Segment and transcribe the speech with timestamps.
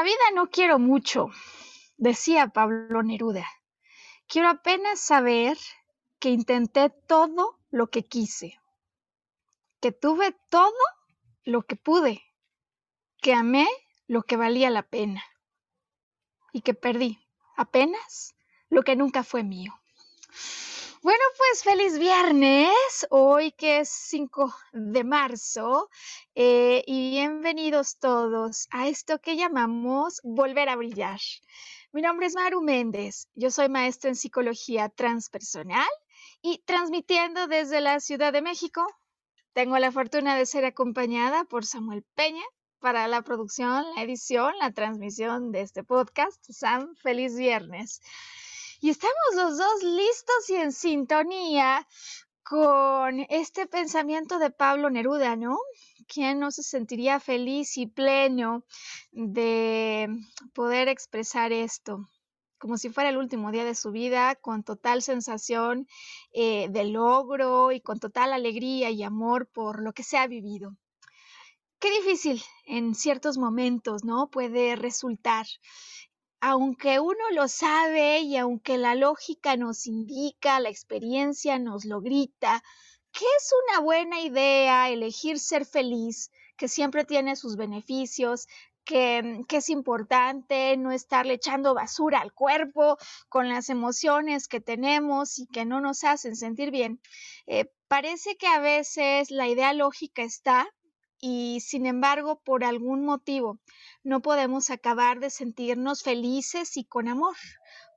[0.00, 1.28] La vida no quiero mucho,
[1.98, 3.46] decía Pablo Neruda.
[4.26, 5.58] Quiero apenas saber
[6.18, 8.58] que intenté todo lo que quise,
[9.78, 10.72] que tuve todo
[11.44, 12.22] lo que pude,
[13.20, 13.68] que amé
[14.06, 15.22] lo que valía la pena
[16.54, 17.18] y que perdí
[17.54, 18.34] apenas
[18.70, 19.74] lo que nunca fue mío.
[21.02, 25.88] Bueno, pues feliz viernes, hoy que es 5 de marzo,
[26.34, 31.18] eh, y bienvenidos todos a esto que llamamos Volver a Brillar.
[31.92, 35.88] Mi nombre es Maru Méndez, yo soy maestra en psicología transpersonal
[36.42, 38.86] y transmitiendo desde la Ciudad de México.
[39.54, 42.44] Tengo la fortuna de ser acompañada por Samuel Peña
[42.78, 46.44] para la producción, la edición, la transmisión de este podcast.
[46.50, 48.02] Sam, feliz viernes.
[48.82, 51.86] Y estamos los dos listos y en sintonía
[52.42, 55.58] con este pensamiento de Pablo Neruda, ¿no?
[56.08, 58.64] ¿Quién no se sentiría feliz y pleno
[59.12, 60.08] de
[60.54, 62.06] poder expresar esto?
[62.58, 65.88] como si fuera el último día de su vida, con total sensación
[66.32, 70.76] eh, de logro y con total alegría y amor por lo que se ha vivido.
[71.78, 74.28] Qué difícil en ciertos momentos, ¿no?
[74.28, 75.46] Puede resultar
[76.40, 82.62] aunque uno lo sabe y aunque la lógica nos indica, la experiencia nos lo grita,
[83.12, 88.46] que es una buena idea elegir ser feliz, que siempre tiene sus beneficios,
[88.84, 92.96] que, es importante no estarle echando basura al cuerpo
[93.28, 97.00] con las emociones que tenemos y que no nos hacen sentir bien.
[97.46, 100.68] Eh, parece que a veces la idea lógica está
[101.20, 103.58] y sin embargo por algún motivo
[104.02, 107.36] no podemos acabar de sentirnos felices y con amor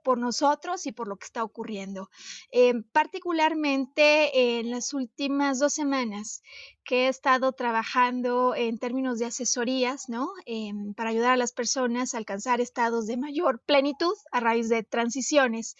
[0.03, 2.09] por nosotros y por lo que está ocurriendo.
[2.51, 6.41] Eh, particularmente en las últimas dos semanas
[6.83, 10.29] que he estado trabajando en términos de asesorías, ¿no?
[10.45, 14.83] Em, para ayudar a las personas a alcanzar estados de mayor plenitud a raíz de
[14.83, 15.75] transiciones.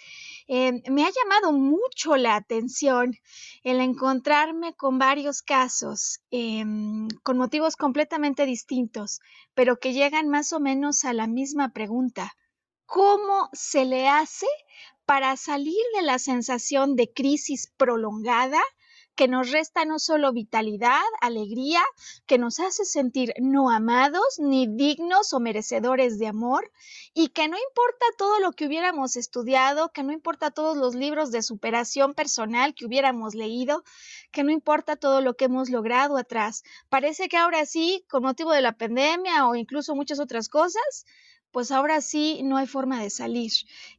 [0.48, 3.16] Em, me ha llamado mucho la atención
[3.64, 9.20] el encontrarme con varios casos em, con motivos completamente distintos,
[9.54, 12.34] pero que llegan más o menos a la misma pregunta
[12.86, 14.48] cómo se le hace
[15.06, 18.62] para salir de la sensación de crisis prolongada
[19.16, 21.82] que nos resta no solo vitalidad, alegría,
[22.26, 26.72] que nos hace sentir no amados, ni dignos o merecedores de amor,
[27.14, 31.32] y que no importa todo lo que hubiéramos estudiado, que no importa todos los libros
[31.32, 33.84] de superación personal que hubiéramos leído,
[34.32, 36.64] que no importa todo lo que hemos logrado atrás.
[36.90, 41.06] Parece que ahora sí, con motivo de la pandemia o incluso muchas otras cosas,
[41.54, 43.52] pues ahora sí no hay forma de salir.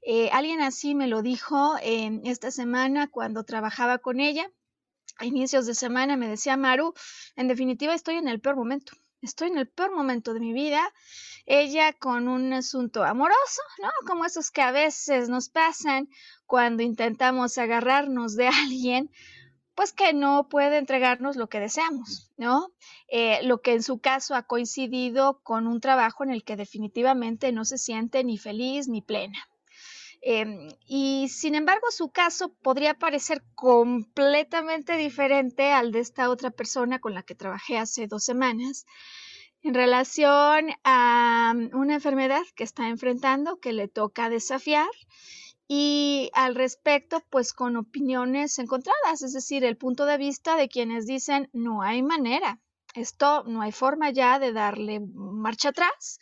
[0.02, 4.50] Eh, alguien así me lo dijo eh, esta semana cuando trabajaba con ella.
[5.18, 6.92] A inicios de semana me decía Maru,
[7.36, 8.92] en definitiva estoy en el peor momento.
[9.22, 10.92] Estoy en el peor momento de mi vida.
[11.46, 13.88] Ella con un asunto amoroso, ¿no?
[14.04, 16.08] Como esos que a veces nos pasan
[16.46, 19.10] cuando intentamos agarrarnos de alguien
[19.74, 22.72] pues que no puede entregarnos lo que deseamos, ¿no?
[23.08, 27.52] Eh, lo que en su caso ha coincidido con un trabajo en el que definitivamente
[27.52, 29.38] no se siente ni feliz ni plena.
[30.26, 36.98] Em, y sin embargo, su caso podría parecer completamente diferente al de esta otra persona
[36.98, 38.86] con la que trabajé hace dos semanas
[39.62, 44.88] en relación a una enfermedad que está enfrentando, que le toca desafiar
[45.68, 51.06] y al respecto, pues con opiniones encontradas, es decir, el punto de vista de quienes
[51.06, 52.60] dicen no hay manera,
[52.94, 56.18] Esto no hay forma ya de darle marcha atrás,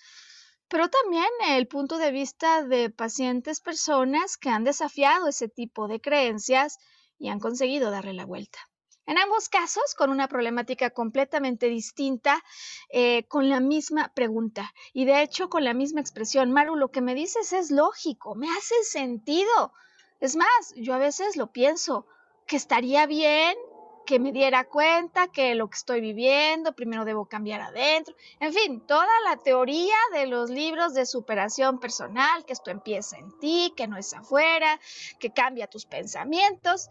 [0.69, 6.00] pero también el punto de vista de pacientes, personas que han desafiado ese tipo de
[6.00, 6.79] creencias
[7.19, 8.59] y han conseguido darle la vuelta.
[9.06, 12.43] En ambos casos, con una problemática completamente distinta,
[12.90, 16.52] eh, con la misma pregunta y de hecho con la misma expresión.
[16.52, 19.72] Maru, lo que me dices es lógico, me hace sentido.
[20.20, 22.06] Es más, yo a veces lo pienso,
[22.46, 23.56] que estaría bien
[24.04, 28.81] que me diera cuenta que lo que estoy viviendo, primero debo cambiar adentro, en fin,
[28.87, 33.87] toda la teoría de los libros de superación personal, que esto empieza en ti, que
[33.87, 34.81] no es afuera,
[35.19, 36.88] que cambia tus pensamientos,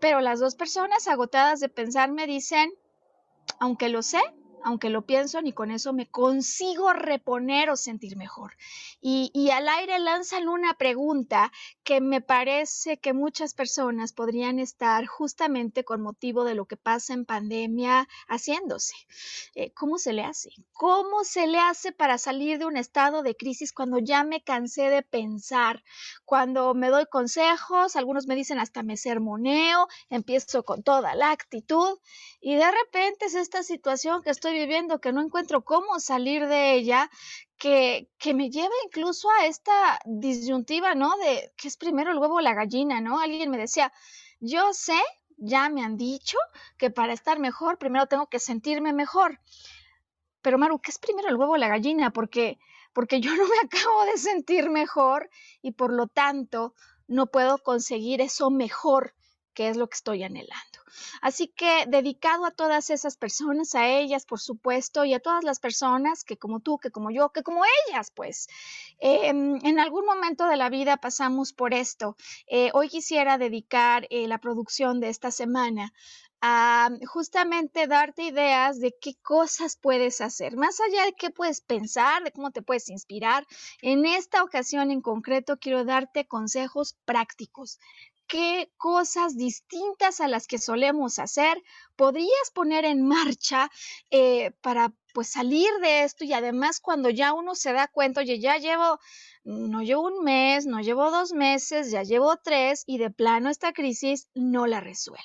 [0.00, 2.72] pero las dos personas agotadas de pensar me dicen,
[3.60, 4.20] aunque lo sé,
[4.64, 8.56] aunque lo pienso, ni con eso me consigo reponer o sentir mejor.
[9.00, 11.52] Y, al aire lanzan una pregunta
[11.84, 17.12] que me parece que muchas personas podrían estar justamente con motivo de lo que pasa
[17.12, 18.94] en pandemia haciéndose.
[19.54, 20.48] Eh, ¿Cómo se le hace?
[20.72, 24.88] ¿Cómo se le hace para salir de un estado de crisis cuando ya me cansé
[24.88, 25.84] de pensar?
[26.24, 31.98] Cuando me doy consejos, algunos me dicen hasta me sermoneo, empiezo con toda la actitud
[32.40, 36.74] y de repente es esta situación que estoy viviendo, que no encuentro cómo salir de
[36.74, 37.10] ella,
[37.58, 41.16] que, que, me lleva incluso a esta disyuntiva, ¿no?
[41.18, 43.20] De qué es primero el huevo o la gallina, ¿no?
[43.20, 43.92] Alguien me decía,
[44.40, 45.00] yo sé,
[45.36, 46.38] ya me han dicho
[46.78, 49.40] que para estar mejor, primero tengo que sentirme mejor.
[50.42, 52.10] Pero Maru, ¿qué es primero el huevo o la gallina?
[52.10, 52.58] Porque,
[52.92, 55.30] porque yo no me acabo de sentir mejor
[55.62, 56.74] y por lo tanto
[57.06, 59.14] no puedo conseguir eso mejor
[59.54, 60.78] que es lo que estoy anhelando.
[61.20, 65.58] Así que dedicado a todas esas personas, a ellas, por supuesto, y a todas las
[65.58, 68.48] personas que como tú, que como yo, que como ellas, pues,
[68.98, 72.16] em, en algún momento de la vida pasamos por esto.
[72.46, 75.92] Eh, hoy quisiera dedicar eh, la producción de esta semana
[76.46, 82.22] a justamente darte ideas de qué cosas puedes hacer, más allá de qué puedes pensar,
[82.22, 83.46] de cómo te puedes inspirar.
[83.80, 87.78] En esta ocasión en concreto quiero darte consejos prácticos
[88.26, 91.62] qué cosas distintas a las que solemos hacer
[91.96, 93.70] podrías poner en marcha
[94.10, 98.40] eh, para pues salir de esto y además cuando ya uno se da cuenta, oye,
[98.40, 98.98] ya llevo,
[99.44, 103.72] no llevo un mes, no llevo dos meses, ya llevo tres y de plano esta
[103.72, 105.22] crisis no la resuelvo.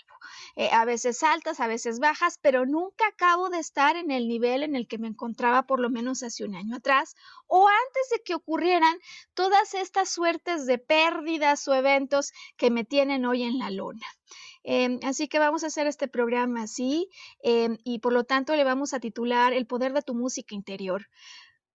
[0.55, 4.61] Eh, a veces altas, a veces bajas, pero nunca acabo de estar en el nivel
[4.61, 7.15] en el que me encontraba por lo menos hace un año atrás
[7.47, 8.95] o antes de que ocurrieran
[9.33, 14.05] todas estas suertes de pérdidas o eventos que me tienen hoy en la lona.
[14.63, 17.09] Em, así que vamos a hacer este programa así
[17.43, 21.07] em, y por lo tanto le vamos a titular El poder de tu música interior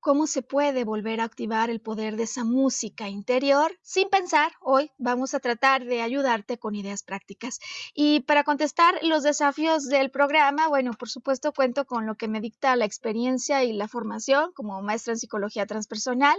[0.04, 4.52] cómo se puede volver a activar el poder de esa música interior sin pensar.
[4.60, 7.58] Hoy vamos a tratar de ayudarte con ideas prácticas.
[7.94, 12.42] Y para contestar los desafíos del programa, bueno, por supuesto cuento con lo que me
[12.42, 16.36] dicta la experiencia y la formación como maestra en psicología transpersonal.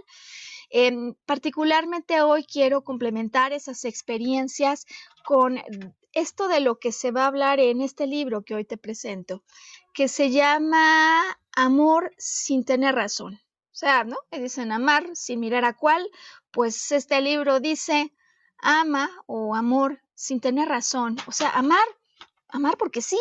[0.70, 4.86] Em, particularmente hoy quiero complementar esas experiencias
[5.26, 5.58] con
[6.16, 9.44] esto de lo que se va a hablar en este libro que hoy te presento,
[9.94, 11.22] que se llama
[11.56, 13.36] Amor sin tener razón.
[13.36, 14.18] O sea, ¿no?
[14.32, 16.10] Me dicen amar sin mirar a cuál,
[16.50, 18.14] pues este libro dice
[18.58, 21.18] ama o amor sin tener razón.
[21.28, 21.86] O sea, amar,
[22.48, 23.20] amar porque sí,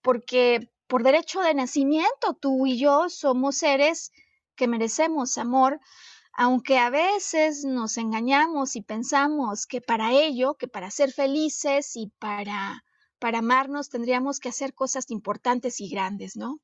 [0.00, 4.10] porque por derecho de nacimiento tú y yo somos seres
[4.56, 5.80] que merecemos amor,
[6.32, 12.12] aunque a veces nos engañamos y pensamos que para ello, que para ser felices y
[12.18, 12.84] para,
[13.18, 16.60] para amarnos tendríamos que hacer cosas importantes y grandes, ¿no?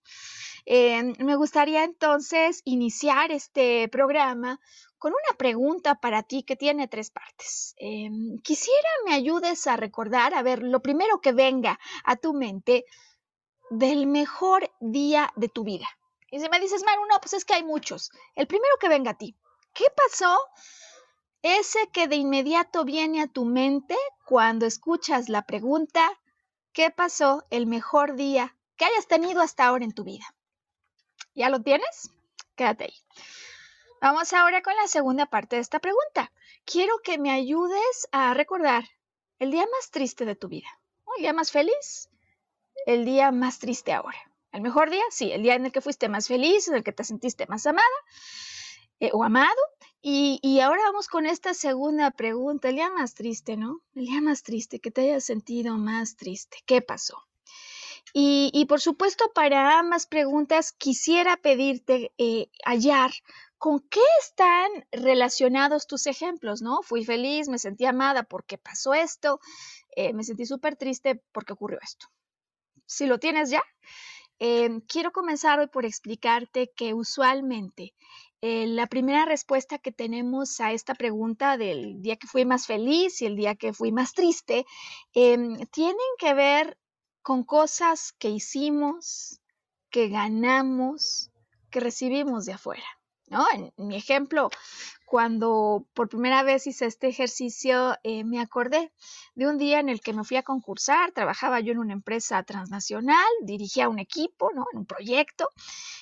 [0.65, 4.59] Eh, me gustaría entonces iniciar este programa
[4.99, 7.75] con una pregunta para ti que tiene tres partes.
[7.79, 8.11] Eh,
[8.43, 12.85] quisiera me ayudes a recordar, a ver, lo primero que venga a tu mente
[13.71, 15.87] del mejor día de tu vida.
[16.31, 18.11] Y si me dices, Maru, no, pues es que hay muchos.
[18.35, 19.37] El primero que venga a ti.
[19.77, 20.39] ¿Qué pasó?
[21.43, 26.19] Ese que de inmediato viene a tu mente cuando escuchas la pregunta,
[26.73, 30.25] ¿qué pasó el mejor día que hayas tenido hasta ahora en tu vida?
[31.35, 32.11] ¿Ya lo tienes?
[32.55, 32.95] Quédate ahí.
[34.01, 36.33] Vamos ahora con la segunda parte de esta pregunta.
[36.65, 38.85] Quiero que me ayudes a recordar
[39.39, 40.69] el día más triste de tu vida.
[41.19, 42.09] ¿El día más feliz?
[42.87, 44.19] El día más triste ahora.
[44.53, 45.05] ¿El mejor día?
[45.11, 47.67] Sí, el día en el que fuiste más feliz, en el que te sentiste más
[47.67, 47.85] amada
[49.01, 49.51] eh, o amado.
[50.01, 53.81] Y, y, ahora vamos con esta segunda pregunta, el día más triste, ¿no?
[53.95, 56.59] El día más triste, que te hayas sentido más triste.
[56.65, 57.27] ¿Qué pasó?
[58.19, 63.11] Y, por supuesto, para ambas preguntas quisiera pedirte eh, hallar
[63.59, 66.81] con qué están relacionados tus ejemplos, ¿no?
[66.83, 69.41] Fui feliz, me sentí amada porque pasó esto,
[69.97, 72.07] eh, me sentí súper triste porque ocurrió esto.
[72.87, 73.63] Si lo tienes ya,
[74.39, 77.95] quiero comenzar hoy por explicarte que usualmente
[78.49, 83.21] eh, la primera respuesta que tenemos a esta pregunta del día que fui más feliz
[83.21, 84.65] y el día que fui más triste,
[85.15, 86.79] em, tienen que ver
[87.23, 89.41] con cosas que hicimos,
[89.91, 91.33] que ganamos,
[91.71, 92.87] que recibimos de afuera.
[93.29, 93.47] ¿No?
[93.53, 94.51] En, mi ejemplo,
[95.05, 98.93] cuando por primera vez hice este ejercicio, eh, me acordé
[99.35, 102.43] de un día en el que me fui a concursar, trabajaba yo en una empresa
[102.43, 104.67] transnacional, dirigía un equipo, ¿no?
[104.73, 105.51] En un proyecto,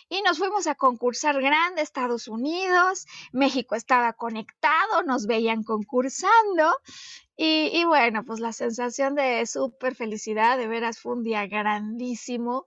[0.08, 6.76] y nos fuimos a concursar grande, Estados Unidos, México estaba conectado, nos veían concursando,
[7.36, 12.66] y, y bueno, pues la sensación de súper felicidad, de veras fue un día grandísimo,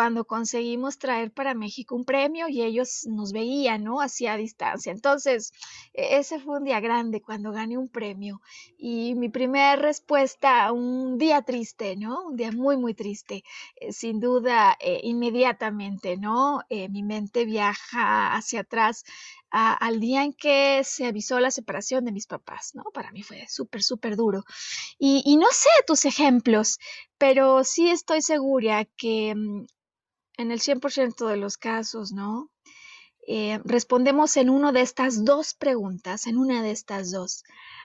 [0.00, 4.00] cuando conseguimos traer para México un premio y ellos nos veían, ¿no?
[4.00, 4.92] Hacia distancia.
[4.92, 5.52] Entonces,
[5.92, 8.40] e-, ese fue un día grande cuando gané un premio
[8.78, 12.28] y mi primera respuesta, un día triste, ¿no?
[12.28, 13.44] Un día muy, muy triste.
[13.76, 16.62] Eh, sin duda, eh, inmediatamente, ¿no?
[16.70, 19.04] Eh, mi mente viaja hacia atrás
[19.52, 22.84] al día en que se avisó la separación de mis papás, ¿no?
[22.94, 24.44] Para mí fue súper, súper duro.
[24.98, 26.78] Y, y, no sé tus ejemplos,
[27.18, 29.64] pero sí estoy segura que mm,
[30.40, 32.50] en el 100% de los casos, ¿no?
[33.26, 37.44] Eh, respondemos en una de estas dos preguntas, en una de estas dos,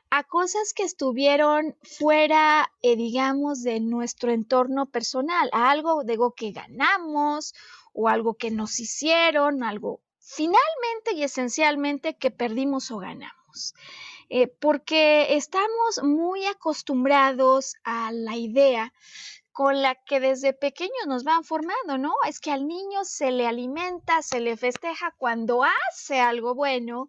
[0.10, 6.34] a cosas que estuvieron fuera, eh, digamos, de nuestro entorno personal, a algo de algo
[6.34, 7.54] que ganamos
[7.94, 13.76] o algo que nos hicieron, algo finalmente y esencialmente que perdimos o ganamos.
[14.30, 18.92] Eh, porque estamos muy acostumbrados a la idea
[19.56, 22.14] con la que desde pequeños nos van formando, ¿no?
[22.28, 27.08] Es que al niño se le alimenta, se le festeja cuando hace algo bueno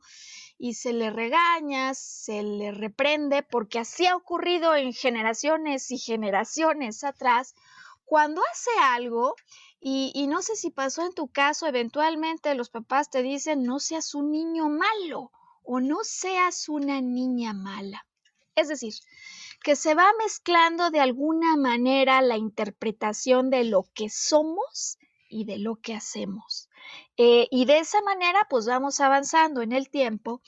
[0.57, 7.03] y se le regaña, se le reprende, porque así ha ocurrido en generaciones y generaciones
[7.03, 7.57] atrás.
[8.05, 9.35] Cuando hace algo,
[9.81, 13.81] y, y no sé si pasó en tu caso, eventualmente los papás te dicen, no
[13.81, 15.33] seas un niño malo
[15.65, 18.07] o no seas una niña mala.
[18.55, 18.95] Es decir,
[19.67, 24.97] que se va mezclando de alguna manera la interpretación de lo que somos
[25.29, 26.69] y de lo que hacemos.
[27.17, 30.41] Eh, y de esa manera, pues vamos avanzando en el tiempo,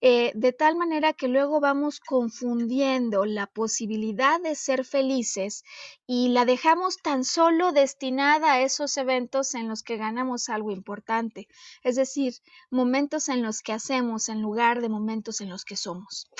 [0.00, 5.62] eh, de tal manera que luego vamos confundiendo la posibilidad de ser felices
[6.06, 11.46] y la dejamos tan solo destinada a esos eventos en los que ganamos algo importante,
[11.82, 12.32] es decir,
[12.70, 16.30] momentos en los que hacemos en lugar de momentos en los que somos.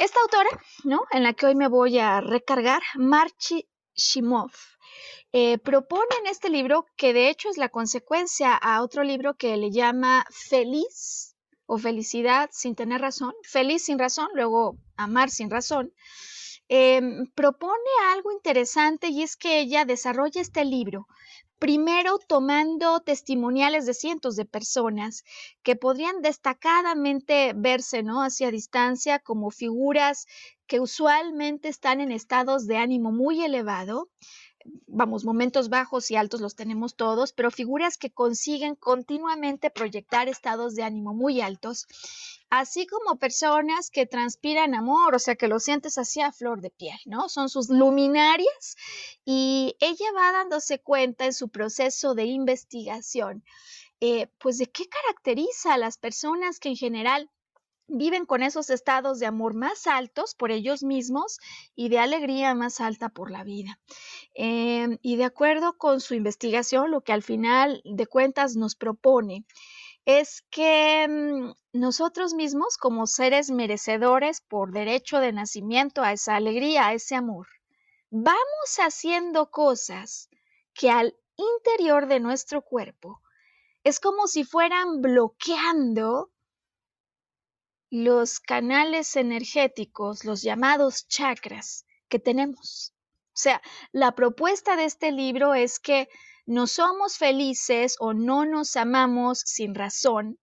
[0.00, 0.50] Esta autora,
[0.84, 1.02] ¿no?
[1.10, 4.52] En la que hoy me voy a recargar, Marchi Shimov,
[5.32, 9.56] eh, propone en este libro, que de hecho es la consecuencia a otro libro que
[9.56, 15.92] le llama Feliz o Felicidad sin tener razón, Feliz sin razón, luego Amar sin razón,
[16.68, 21.08] em, propone algo interesante y es que ella desarrolla este libro
[21.58, 25.24] primero tomando testimoniales de cientos de personas
[25.62, 28.22] que podrían destacadamente verse, ¿no?
[28.22, 30.26] Hacia distancia como figuras
[30.66, 34.08] que usualmente están en estados de ánimo muy elevado,
[34.86, 40.74] vamos, momentos bajos y altos los tenemos todos, pero figuras que consiguen continuamente proyectar estados
[40.74, 41.86] de ánimo muy altos,
[42.50, 46.70] así como personas que transpiran amor, o sea, que lo sientes así a flor de
[46.70, 47.28] piel, ¿no?
[47.28, 48.76] Son sus luminarias
[49.24, 53.44] y ella va dándose cuenta en su proceso de investigación,
[54.00, 57.30] eh, pues de qué caracteriza a las personas que en general
[57.88, 61.38] viven con esos estados de amor más altos por ellos mismos
[61.74, 63.80] y de alegría más alta por la vida.
[64.34, 69.44] Em, y de acuerdo con su investigación, lo que al final de cuentas nos propone
[70.04, 76.88] es que mm, nosotros mismos, como seres merecedores por derecho de nacimiento a esa alegría,
[76.88, 77.46] a ese amor,
[78.10, 80.28] vamos haciendo cosas
[80.74, 83.20] que al interior de nuestro cuerpo
[83.84, 86.30] es como si fueran bloqueando
[87.90, 92.94] los canales energéticos, los llamados chakras que tenemos.
[93.28, 96.08] O sea, la propuesta de este libro es que
[96.44, 100.38] no somos felices o no nos amamos sin razón,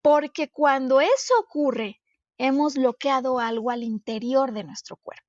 [0.00, 2.00] porque cuando eso ocurre,
[2.38, 5.26] hemos bloqueado algo al interior de nuestro cuerpo.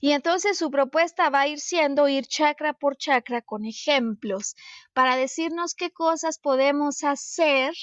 [0.00, 4.54] Y entonces su propuesta va a ir siendo ir chakra por chakra con ejemplos
[4.94, 7.74] para decirnos qué cosas podemos hacer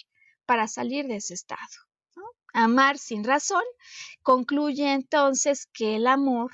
[0.47, 1.59] para salir de ese estado
[2.53, 3.63] amar sin razón,
[4.22, 6.51] concluye entonces que el amor,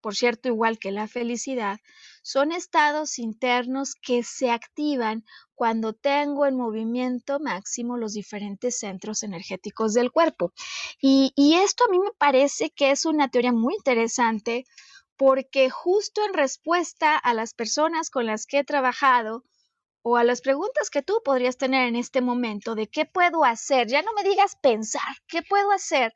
[0.00, 1.78] por cierto, igual que la felicidad,
[2.22, 9.92] son estados internos que se activan cuando tengo en movimiento máximo los diferentes centros energéticos
[9.92, 10.52] del cuerpo.
[11.00, 14.64] Y, esto a mí me parece que es una teoría muy interesante
[15.16, 19.44] porque justo en respuesta a las personas con las que he trabajado,
[20.02, 23.86] o a las preguntas que tú podrías tener en este momento de qué puedo hacer.
[23.88, 26.12] Ya no me digas pensar, ¿qué puedo hacer?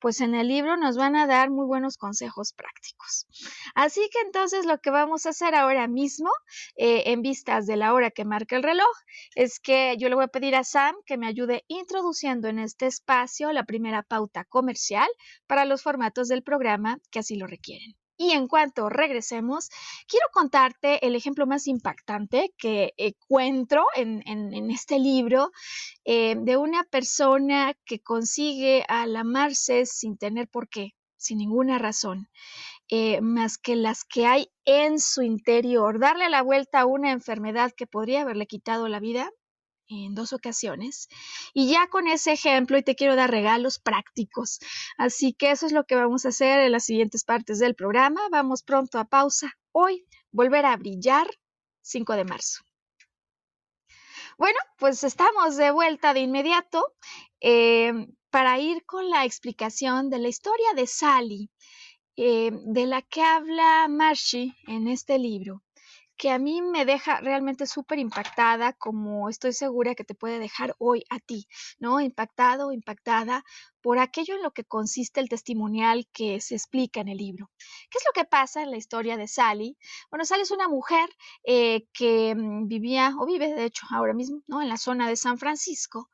[0.00, 3.26] Pues en el libro nos van a dar muy buenos consejos prácticos.
[3.74, 6.30] Así que entonces lo que vamos a hacer ahora mismo,
[6.76, 8.96] eh, en vistas de la hora que marca el reloj,
[9.34, 12.86] es que yo le voy a pedir a Sam que me ayude introduciendo en este
[12.86, 15.08] espacio la primera pauta comercial
[15.46, 17.96] para los formatos del programa que así lo requieren.
[18.16, 19.70] Y en cuanto regresemos,
[20.06, 24.22] quiero contarte el ejemplo más impactante que encuentro en,
[24.70, 25.50] este libro
[26.04, 32.28] eh, de una persona que consigue al amarse sin tener por qué, sin ninguna razón,
[32.88, 37.72] eh, más que las que hay en su interior, darle la vuelta a una enfermedad
[37.76, 39.30] que podría haberle quitado la vida
[39.88, 41.08] en dos ocasiones.
[41.52, 44.60] Y ya con ese ejemplo, y te quiero dar regalos prácticos.
[44.96, 48.20] Así que eso es lo que vamos a hacer en las siguientes partes del programa.
[48.30, 49.52] Vamos pronto a pausa.
[49.72, 51.28] Hoy, volver a brillar,
[51.82, 52.64] 5 de marzo.
[54.36, 56.94] Bueno, pues estamos de vuelta de inmediato
[57.40, 57.92] eh,
[58.30, 61.50] para ir con la explicación de la historia de Sally,
[62.16, 65.62] eh, de la que habla Marshy en este libro
[66.16, 70.74] que a mí me deja realmente súper impactada, como estoy segura que te puede dejar
[70.78, 71.46] hoy a ti,
[71.78, 72.00] ¿no?
[72.00, 73.44] Impactado, impactada
[73.80, 77.50] por aquello en lo que consiste el testimonial que se explica en el libro.
[77.90, 79.76] ¿Qué es lo que pasa en la historia de Sally?
[80.10, 81.08] Bueno, Sally es una mujer
[81.44, 84.62] eh, que mm, vivía, o vive de hecho ahora mismo, ¿no?
[84.62, 86.08] En la zona de San Francisco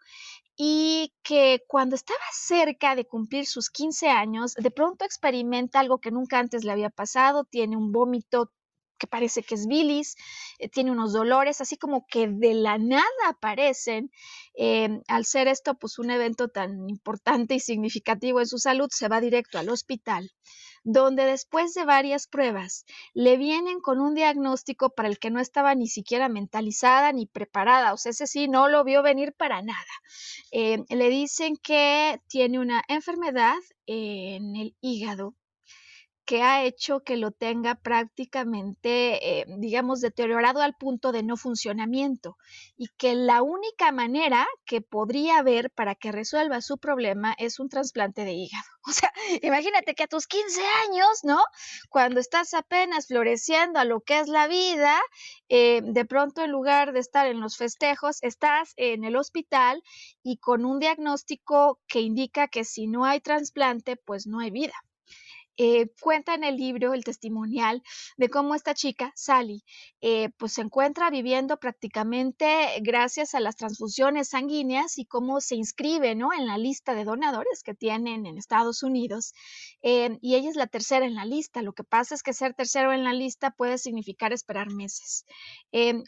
[0.63, 6.11] y que cuando estaba cerca de cumplir sus 15 años, de pronto experimenta algo que
[6.11, 8.53] nunca antes le había pasado, tiene un vómito
[9.01, 10.15] que parece que es bilis,
[10.59, 14.11] eh, tiene unos dolores, así como que de la nada aparecen.
[14.55, 19.09] Em, al ser esto, pues un evento tan importante y significativo en su salud, se
[19.09, 20.31] va directo al hospital,
[20.85, 25.75] donde después de varias pruebas le vienen con un diagnóstico para el que no estaba
[25.75, 29.95] ni siquiera mentalizada ni preparada, o sea, ese sí no lo vio venir para nada.
[30.53, 35.35] Em, le dicen que tiene una enfermedad en el hígado
[36.31, 42.37] que ha hecho que lo tenga prácticamente, eh, digamos, deteriorado al punto de no funcionamiento
[42.77, 47.69] y que la única manera que podría haber para que resuelva su problema es un
[47.69, 48.63] trasplante de hígado.
[48.87, 49.13] O sea,
[49.43, 51.43] imagínate que a tus 15 años, ¿no?
[51.89, 55.01] Cuando estás apenas floreciendo a lo que es la vida,
[55.49, 59.83] eh, de pronto en lugar de estar en los festejos, estás en el hospital
[60.23, 64.75] y con un diagnóstico que indica que si no hay trasplante, pues no hay vida.
[65.63, 67.83] Eh, cuenta en el libro el testimonial
[68.17, 69.63] de cómo esta chica, Sally,
[70.01, 76.15] eh, pues se encuentra viviendo prácticamente gracias a las transfusiones sanguíneas y cómo se inscribe
[76.15, 76.33] ¿no?
[76.33, 79.35] en la lista de donadores que tienen en Estados Unidos.
[79.83, 81.61] Eh, y ella es la tercera en la lista.
[81.61, 85.27] Lo que pasa es que ser tercero en la lista puede significar esperar meses.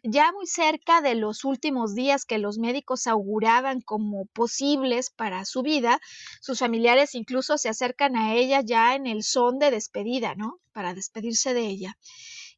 [0.02, 5.60] ya muy cerca de los últimos días que los médicos auguraban como posibles para su
[5.60, 6.00] vida,
[6.40, 10.60] sus familiares incluso se acercan a ella ya en el de despedida, ¿no?
[10.72, 11.98] Para despedirse de ella.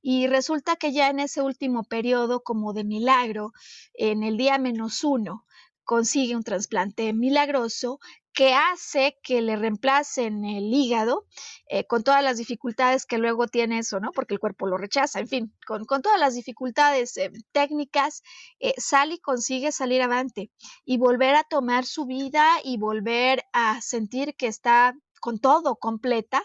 [0.03, 3.53] Y resulta que ya en ese último periodo, como de milagro,
[3.95, 5.47] en el día menos uno,
[5.85, 8.01] consigue un trasplante milagroso
[8.35, 11.25] que hace que le reemplacen el hígado
[11.69, 14.11] eh, con todas las dificultades que luego tiene eso, ¿no?
[14.11, 18.23] Porque el cuerpo lo rechaza, en fin, con, todas las dificultades eh, técnicas,
[18.59, 20.51] eh, Sally consigue salir avante
[20.85, 26.45] y volver a tomar su vida y volver a sentir que está con todo completa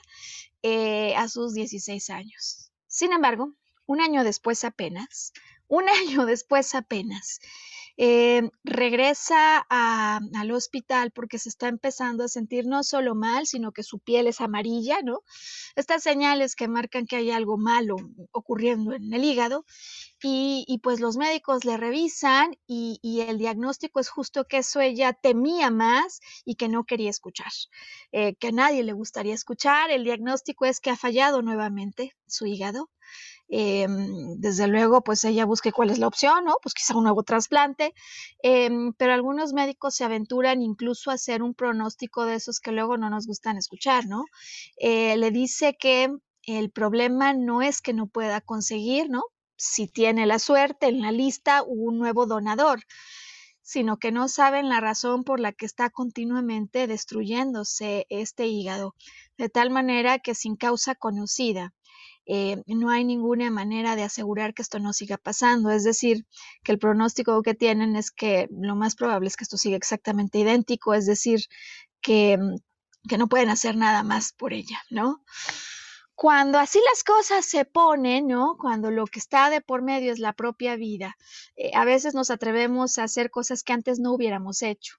[0.62, 2.72] eh, a sus 16 años.
[2.88, 3.54] Sin embargo,
[3.86, 5.34] un año después apenas,
[5.68, 7.42] un año después apenas,
[8.02, 13.84] eh, regresa al hospital porque se está empezando a sentir no solo mal, sino que
[13.84, 15.24] su piel es amarilla, ¿no?
[15.76, 17.98] Estas señales que marcan que hay algo malo
[18.32, 19.66] ocurriendo en el hígado
[20.24, 25.70] y, pues los médicos le revisan y, el diagnóstico es justo que eso ella temía
[25.70, 27.52] más y que no quería escuchar,
[28.14, 29.92] eh, que a nadie le gustaría escuchar.
[29.92, 32.90] El diagnóstico es que ha fallado nuevamente su hígado.
[33.50, 36.58] Em, desde luego, pues ella busque cuál es la opción, ¿no?
[36.62, 37.94] Pues quizá un nuevo trasplante,
[38.44, 42.98] em, pero algunos médicos se aventuran incluso a hacer un pronóstico de esos que luego
[42.98, 44.26] no nos gustan escuchar, ¿no?
[44.78, 46.10] Eh, le dice que
[46.44, 49.24] el problema no es que no pueda conseguir, ¿no?
[49.60, 52.82] si tiene la suerte en la lista un nuevo donador,
[53.62, 58.96] sino que no saben la razón por la que está continuamente destruyéndose este hígado,
[59.38, 61.74] de tal manera que sin causa conocida.
[62.32, 65.72] Eh, no hay ninguna manera de asegurar que esto no siga pasando.
[65.72, 66.28] Es decir,
[66.64, 70.38] que el pronóstico que tienen es que lo más probable es que esto siga exactamente
[70.38, 71.42] idéntico, es decir,
[72.02, 72.38] que,
[73.08, 75.24] que no pueden hacer nada más por ella, ¿no?
[76.14, 78.58] cuando así las cosas se ponen, ¿no?
[78.60, 81.16] Cuando lo que está de por medio es la propia vida,
[81.56, 84.98] eh, a veces nos atrevemos a hacer cosas que antes no hubiéramos hecho.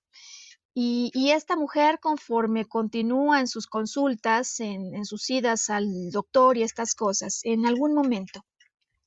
[0.72, 6.94] Y, esta mujer, conforme continúa en sus consultas, en, sus idas al doctor y estas
[6.94, 8.44] cosas, en algún momento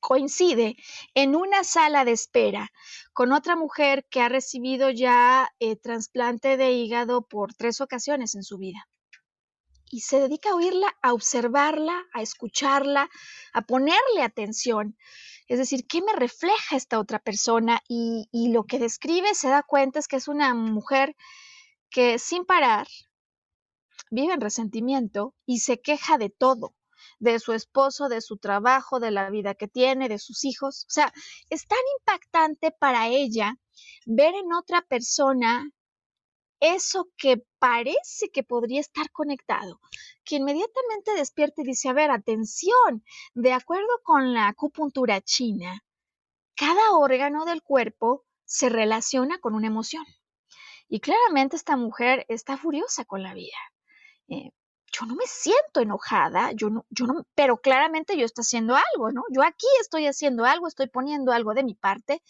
[0.02, 0.76] coincide
[1.14, 2.70] en una sala de espera
[3.14, 8.44] con otra mujer que ha recibido ya eh, trasplante de hígado por tres ocasiones en
[8.44, 8.86] su vida.
[9.90, 13.10] Y se dedica a oírla, a observarla, a escucharla,
[13.54, 14.98] a ponerle atención.
[15.48, 17.80] Es decir, ¿qué me refleja esta otra persona?
[17.88, 21.16] Y, y lo que describe se da cuenta es que es una mujer
[21.94, 22.88] que sin parar
[24.12, 26.76] vive en resentimiento y se queja de todo
[27.20, 30.86] de su esposo, de su trabajo, de la vida que tiene, de sus hijos.
[30.90, 31.14] O sea,
[31.50, 33.58] es tan impactante para ella
[34.06, 35.70] ver en otra persona
[36.60, 39.80] eso que parece que podría estar conectado,
[40.24, 43.04] que inmediatamente despierta y dice, a ver, atención,
[43.34, 45.84] de acuerdo con la acupuntura china,
[46.56, 50.06] cada órgano del cuerpo se relaciona con una emoción.
[50.94, 53.58] Y claramente esta mujer está furiosa con la vida.
[54.28, 54.52] Eh,
[54.92, 59.12] yo no me siento enojada, yo no, yo no, pero claramente yo estoy haciendo algo,
[59.12, 59.24] ¿no?
[59.32, 62.22] Yo aquí estoy haciendo algo, estoy poniendo algo de mi parte.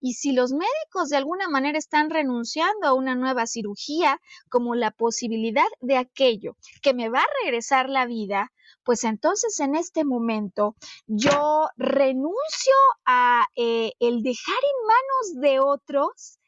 [0.00, 4.90] Y si los médicos de alguna manera están renunciando a una nueva cirugía como la
[4.90, 8.50] posibilidad de aquello que me va a regresar la vida,
[8.82, 10.74] pues entonces en este momento
[11.06, 16.39] yo renuncio a eh, el dejar en manos de otros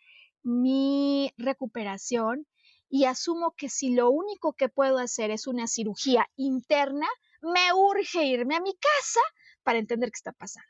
[0.42, 2.46] mi recuperación
[2.88, 7.09] y asumo que si lo único que puedo hacer es una cirugía interna,
[7.40, 9.20] me urge irme a mi casa
[9.62, 10.68] para entender qué está pasando.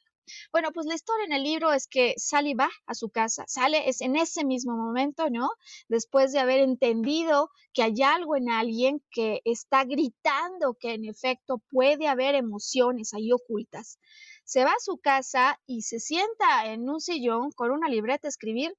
[0.53, 3.89] Bueno, pues la historia en el libro es que Sally va a su casa, sale
[3.89, 5.51] es en ese mismo momento, ¿no?
[5.89, 11.61] Después de haber entendido que hay algo en alguien que está gritando que en efecto
[11.71, 13.99] puede haber emociones ahí ocultas.
[14.45, 18.31] Se va a su casa y se sienta en un sillón con una libreta a
[18.31, 18.77] escribir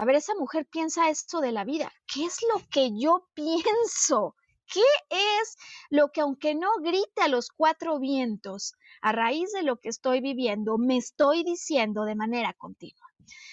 [0.00, 1.92] a ver, esa mujer piensa esto de la vida.
[2.06, 4.34] ¿Qué es lo que yo pienso?
[4.66, 5.58] ¿Qué es
[5.90, 10.22] lo que aunque no grite a los cuatro vientos, a raíz de lo que estoy
[10.22, 13.06] viviendo, me estoy diciendo de manera continua?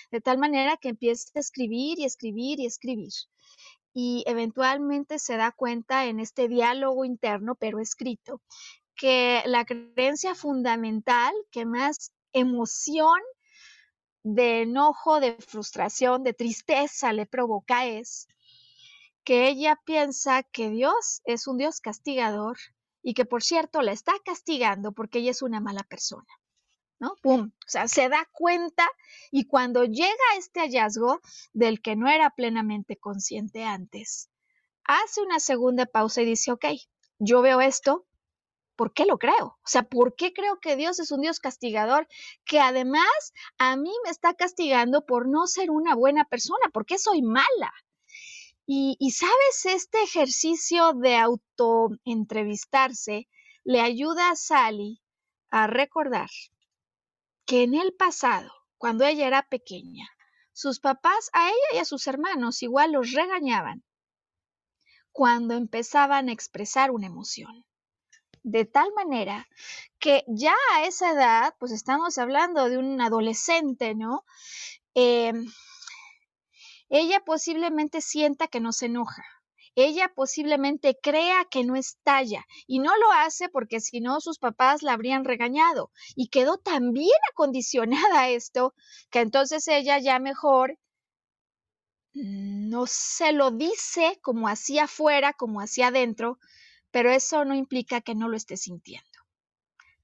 [0.10, 3.12] De tal manera que empieza a escribir y escribir y escribir.
[3.94, 8.40] Y eventualmente se da cuenta en este diálogo interno, pero escrito,
[8.96, 13.20] que la creencia fundamental que más emoción
[14.34, 18.28] de enojo, de frustración, de tristeza le provoca es
[19.24, 22.58] que ella piensa que Dios es un Dios castigador
[23.02, 26.28] y que por cierto la está castigando porque ella es una mala persona.
[27.00, 27.16] ¿No?
[27.22, 27.52] ¡Pum!
[27.52, 28.90] O sea, se da cuenta
[29.32, 31.22] y cuando llega a este hallazgo
[31.54, 34.30] del que no era plenamente consciente antes,
[34.84, 36.66] hace una segunda pausa y dice, ok,
[37.20, 38.08] yo veo esto,
[38.78, 39.48] ¿por qué lo creo?
[39.48, 42.08] O sea, ¿por qué creo que Dios es un Dios castigador
[42.46, 46.70] que además a mí me está castigando por no ser una buena persona?
[46.72, 47.74] ¿Por qué soy mala?
[48.70, 53.30] Y, sabes, este ejercicio de autoentrevistarse
[53.64, 55.02] le ayuda a Sally
[55.50, 56.30] a recordar
[57.46, 60.10] que en el pasado, cuando ella era pequeña,
[60.52, 63.86] sus papás a ella y a sus hermanos igual los regañaban
[65.14, 67.66] cuando empezaban a expresar una emoción
[68.48, 69.46] de tal manera
[70.00, 74.24] que ya a esa edad, pues estamos hablando de un adolescente, ¿no?
[74.94, 75.46] Em,
[76.88, 79.24] ella posiblemente sienta que no se enoja.
[79.76, 84.82] Ella posiblemente crea que no estalla y no lo hace porque si no sus papás
[84.82, 88.74] la habrían regañado y quedó tan bien acondicionada a esto
[89.12, 90.80] que entonces ella ya mejor
[92.14, 96.40] no se lo dice como hacia afuera, como hacia adentro,
[96.92, 99.08] pero eso no implica que no lo esté sintiendo.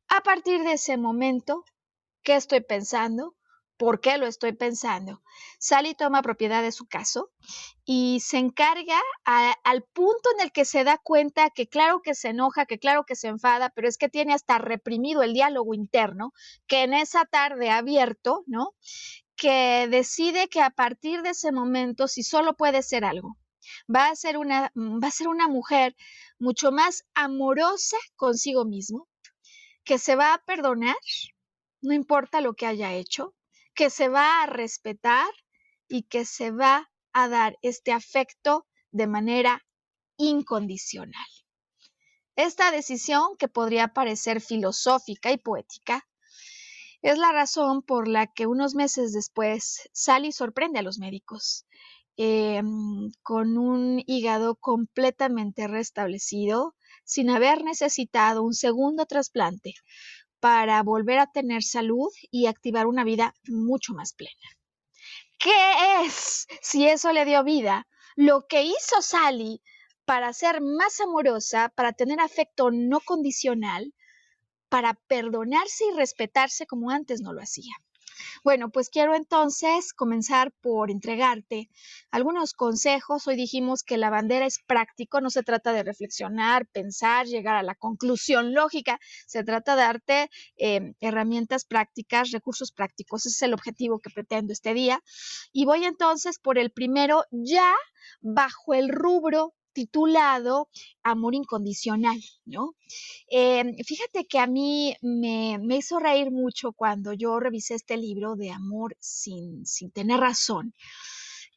[0.08, 1.66] A partir de ese momento,
[2.24, 3.36] ¿qué estoy pensando?
[3.78, 5.24] ¿Por qué lo estoy pensando?
[5.60, 7.32] Sally toma propiedad de su caso
[7.84, 12.30] y se encarga al punto en el que se da cuenta que claro que se
[12.30, 16.34] enoja, que claro que se enfada, pero es que tiene hasta reprimido el diálogo interno,
[16.68, 18.76] que en esa tarde abierto, ¿no?
[19.36, 23.38] Que decide que a partir de ese momento, si solo puede ser algo,
[23.94, 25.96] va a ser una, va a ser una mujer
[26.40, 29.08] mucho más amorosa consigo mismo,
[29.84, 30.96] que se va a perdonar,
[31.82, 33.36] no importa lo que haya hecho,
[33.74, 35.30] que se va a respetar
[35.88, 39.66] y que se va a dar este afecto de manera
[40.18, 41.28] incondicional.
[42.36, 46.08] Esta decisión, que podría parecer filosófica y poética,
[47.04, 51.68] es la razón por la que unos meses después Sally sorprende a los médicos
[52.16, 59.74] Em, con un hígado completamente restablecido, sin haber necesitado un segundo trasplante
[60.40, 64.48] para volver a tener salud y activar una vida mucho más plena.
[65.40, 69.64] ¿Qué es, si eso le dio vida, lo que hizo Sally
[70.06, 73.92] para ser más amorosa, para tener afecto no condicional,
[74.70, 77.74] para perdonarse y respetarse como antes no lo hacía?
[78.44, 81.70] Bueno, pues quiero entonces comenzar por entregarte
[82.12, 83.28] algunos consejos.
[83.28, 87.64] Hoy dijimos que la bandera es práctico, no se trata de reflexionar, pensar, llegar a
[87.64, 93.26] la conclusión lógica, se trata de darte em, herramientas prácticas, recursos prácticos.
[93.26, 95.02] Ese es el objetivo que pretendo este día.
[95.52, 97.74] Y voy entonces por el primero, ya
[98.22, 100.70] bajo el rubro titulado
[101.04, 102.76] Amor Incondicional, ¿no?
[103.28, 108.52] Em, fíjate que a mí me, hizo reír mucho cuando yo revisé este libro de
[108.52, 110.74] Amor sin, sin tener razón.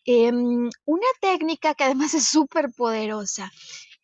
[0.04, 3.50] Em, una técnica que además es súper poderosa,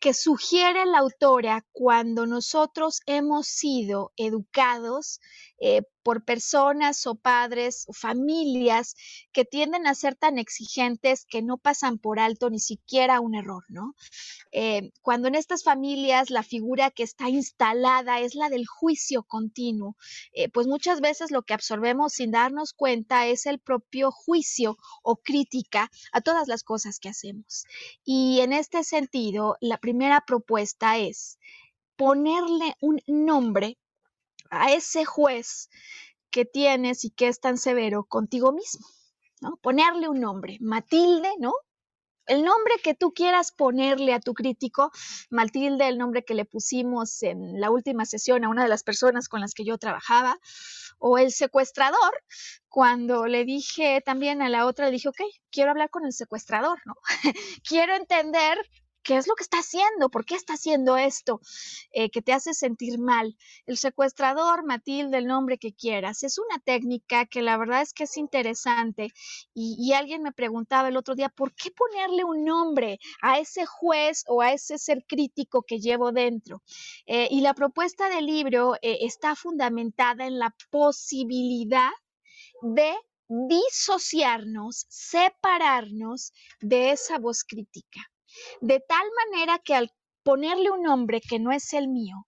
[0.03, 5.21] que sugiere la autora cuando nosotros hemos sido educados
[5.65, 8.95] eh, por personas o padres o familias
[9.31, 13.63] que tienden a ser tan exigentes que no pasan por alto ni siquiera un error,
[13.69, 13.95] ¿no?
[14.51, 19.95] Eh, cuando en estas familias la figura que está instalada es la del juicio continuo,
[20.33, 25.15] eh, pues muchas veces lo que absorbemos sin darnos cuenta es el propio juicio o
[25.15, 27.63] crítica a todas las cosas que hacemos.
[28.03, 31.39] Y en este sentido, la primera propuesta es
[31.95, 33.77] ponerle un nombre
[34.61, 35.69] a ese juez
[36.29, 38.87] que tienes y que es tan severo contigo mismo,
[39.41, 39.57] ¿no?
[39.57, 41.53] Ponerle un nombre, Matilde, ¿no?
[42.25, 44.91] El nombre que tú quieras ponerle a tu crítico,
[45.29, 49.27] Matilde, el nombre que le pusimos en la última sesión a una de las personas
[49.27, 50.39] con las que yo trabajaba,
[50.99, 52.23] o el secuestrador,
[52.69, 56.79] cuando le dije también a la otra, le dije, ok, quiero hablar con el secuestrador,
[56.85, 56.95] ¿no?
[57.67, 58.57] quiero entender
[59.03, 61.41] qué es lo que está haciendo, por qué está haciendo esto
[61.91, 63.37] eh, que te hace sentir mal.
[63.65, 68.05] El secuestrador, Matilde, el nombre que quieras, es una técnica que la verdad es que
[68.05, 69.09] es interesante.
[69.53, 74.23] Y, alguien me preguntaba el otro día, ¿por qué ponerle un nombre a ese juez
[74.27, 76.63] o a ese ser crítico que llevo dentro?
[77.05, 81.91] Eh, y la propuesta del libro eh, está fundamentada en la posibilidad
[82.61, 82.93] de
[83.27, 88.01] disociarnos, separarnos de esa voz crítica
[88.61, 89.91] de tal manera que al
[90.23, 92.27] ponerle un nombre que no es el mío,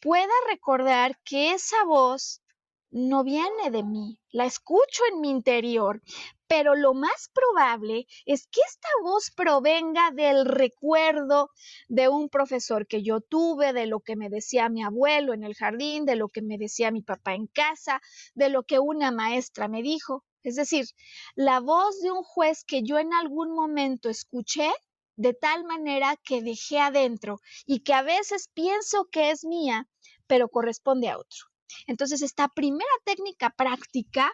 [0.00, 2.42] pueda recordar que esa voz
[2.90, 6.00] no viene de mí, la escucho en mi interior,
[6.46, 11.50] pero lo más probable es que esta voz provenga del recuerdo
[11.88, 15.54] de un profesor que yo tuve, de lo que me decía mi abuelo en el
[15.54, 18.00] jardín, de lo que me decía mi papá en casa,
[18.34, 20.24] de lo que una maestra me dijo.
[20.42, 20.86] Es decir,
[21.34, 24.70] la voz de un juez que yo en algún momento escuché
[25.18, 29.88] de tal manera que dejé adentro y que a veces pienso que es mía,
[30.28, 31.48] pero corresponde a otro.
[31.86, 34.32] Entonces, esta primera técnica práctica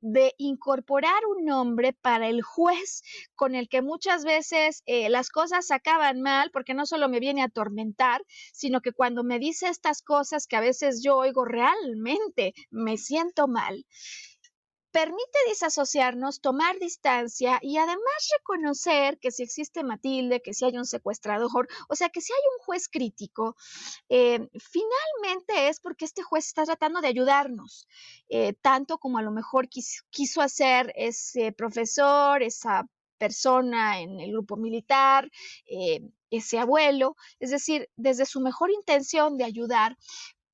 [0.00, 3.02] de incorporar un nombre para el juez
[3.34, 7.42] con el que muchas veces eh, las cosas acaban mal, porque no solo me viene
[7.42, 12.52] a atormentar, sino que cuando me dice estas cosas que a veces yo oigo realmente
[12.70, 13.86] me siento mal,
[14.94, 20.86] permite disasociarnos, tomar distancia y además reconocer que si existe Matilde, que si hay un
[20.86, 23.56] secuestrador, o sea, que si hay un juez crítico,
[24.08, 27.88] eh, finalmente es porque este juez está tratando de ayudarnos,
[28.28, 34.56] eh, tanto como a lo mejor quiso, hacer ese profesor, esa persona en el grupo
[34.56, 35.28] militar,
[35.66, 39.96] eh, ese abuelo, es decir, desde su mejor intención de ayudar,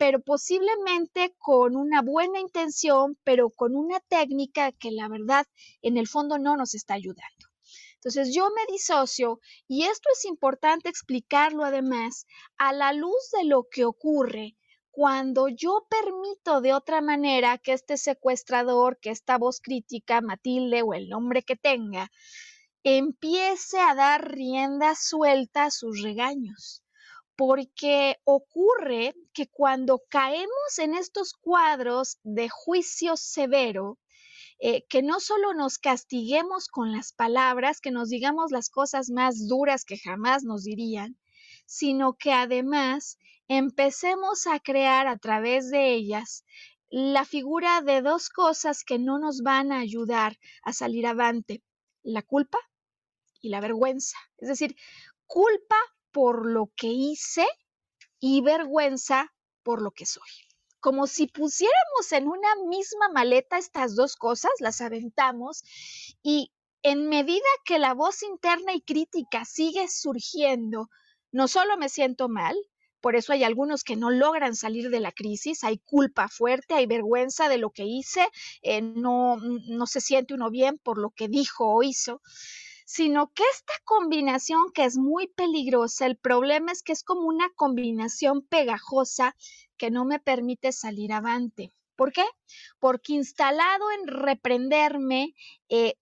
[0.01, 5.47] pero posiblemente con una buena intención, pero con una técnica que la verdad
[5.83, 7.49] en el fondo no nos está ayudando.
[7.97, 13.67] Entonces yo me disocio y esto es importante explicarlo además a la luz de lo
[13.71, 14.57] que ocurre
[14.91, 20.95] cuando yo permito de otra manera que este secuestrador, que esta voz crítica, Matilde o
[20.95, 22.11] el nombre que tenga,
[22.85, 26.83] empiece a dar rienda suelta a sus regaños
[27.40, 33.98] porque ocurre que cuando caemos en estos cuadros de juicio severo,
[34.59, 39.48] eh, que no solo nos castiguemos con las palabras, que nos digamos las cosas más
[39.48, 41.18] duras que jamás nos dirían,
[41.64, 43.16] sino que además
[43.48, 46.44] empecemos a crear a través de ellas
[46.90, 51.62] la figura de dos cosas que no nos van a ayudar a salir avante,
[52.03, 52.59] la culpa
[53.40, 54.18] y la vergüenza.
[54.37, 54.76] Es decir,
[55.26, 55.79] culpa
[56.12, 57.46] por lo que hice
[58.18, 60.29] y vergüenza por lo que soy.
[60.81, 65.62] Como si pusiéramos en una misma maleta estas dos cosas, las aventamos
[66.23, 70.88] y en medida que la voz interna y crítica sigue surgiendo,
[71.33, 72.57] no solo me siento mal,
[73.01, 76.87] por eso hay algunos que no logran salir de la crisis, hay culpa fuerte, hay
[76.87, 78.27] vergüenza de lo que hice,
[78.62, 82.20] eh, no, no se siente uno bien por lo que dijo o hizo
[82.92, 87.48] sino que esta combinación que es muy peligrosa, el problema es que es como una
[87.55, 89.37] combinación pegajosa
[89.76, 91.72] que no me permite salir avante.
[91.94, 92.24] ¿Por qué?
[92.81, 95.37] Porque instalado en reprenderme,
[95.68, 95.94] eh,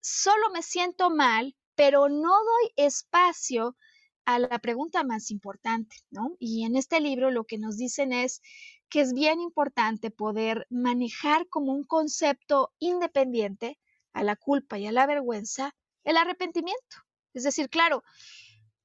[0.00, 3.76] solo me siento mal, pero no doy espacio
[4.24, 6.36] a la pregunta más importante, ¿no?
[6.38, 8.40] Y en este libro lo que nos dicen es
[8.88, 13.80] que es bien importante poder manejar como un concepto independiente
[14.12, 15.74] a la culpa y a la vergüenza
[16.06, 16.96] el arrepentimiento.
[17.34, 18.02] Es decir, claro,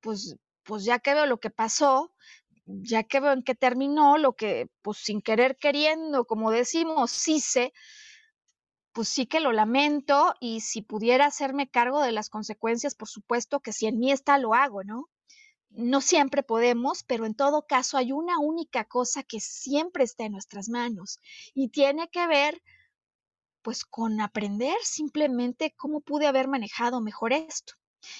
[0.01, 2.13] pues, pues ya que veo lo que pasó,
[2.65, 7.71] ya que veo en qué terminó, lo que, pues sin querer queriendo, como decimos, hice,
[8.91, 13.61] pues sí que lo lamento y si pudiera hacerme cargo de las consecuencias, por supuesto
[13.61, 15.09] que si en mí está, lo hago, ¿no?
[15.69, 20.33] No siempre podemos, pero en todo caso hay una única cosa que siempre está en
[20.33, 21.19] nuestras manos
[21.53, 22.61] y tiene que ver
[23.61, 27.73] pues con aprender simplemente cómo pude haber manejado mejor esto.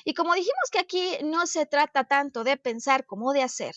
[0.06, 3.74] Y como dijimos que aquí no se trata tanto de pensar como de hacer,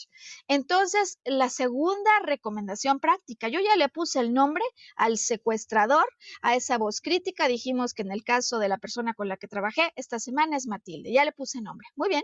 [0.48, 4.64] entonces la segunda recomendación práctica, yo ya le puse el nombre
[4.96, 6.06] al secuestrador,
[6.42, 9.48] a esa voz crítica, dijimos que en el caso de la persona con la que
[9.48, 11.88] trabajé esta semana es Matilde, ya le puse nombre.
[11.96, 12.22] Muy bien.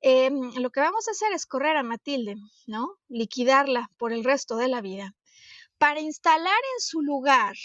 [0.00, 2.98] Em, lo que vamos a hacer es correr a Matilde, ¿no?
[3.08, 5.14] Liquidarla por el resto de la vida,
[5.78, 7.56] para instalar en su lugar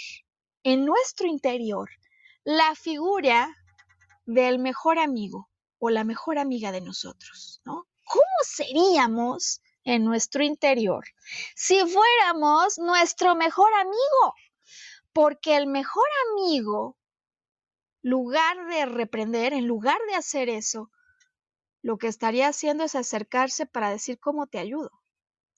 [0.64, 1.90] en nuestro interior
[2.44, 3.56] la figura
[4.26, 7.88] del mejor amigo o la mejor amiga de nosotros, ¿no?
[8.06, 11.06] ¿Cómo seríamos en nuestro interior
[11.56, 14.36] si fuéramos nuestro mejor amigo?
[15.14, 16.98] Porque el mejor amigo,
[18.02, 20.92] lugar de reprender, en lugar de hacer eso,
[21.82, 25.01] lo que estaría haciendo es acercarse para decir cómo te ayudo.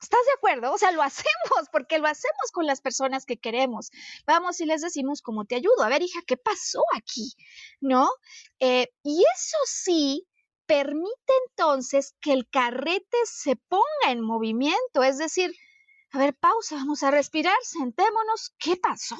[0.03, 0.73] ¿Estás de acuerdo?
[0.73, 3.89] O sea, lo hacemos porque lo hacemos con las personas que queremos.
[4.27, 5.81] Vamos y les decimos cómo te ayudo.
[5.81, 7.33] A ver, hija, ¿qué pasó aquí?
[7.79, 8.09] ¿No?
[8.59, 10.27] Eh, y eso sí
[10.65, 15.03] permite entonces que el carrete se ponga en movimiento.
[15.03, 15.53] Es decir,
[16.11, 18.53] a ver, pausa, vamos a respirar, sentémonos.
[18.59, 19.17] ¿Qué pasó?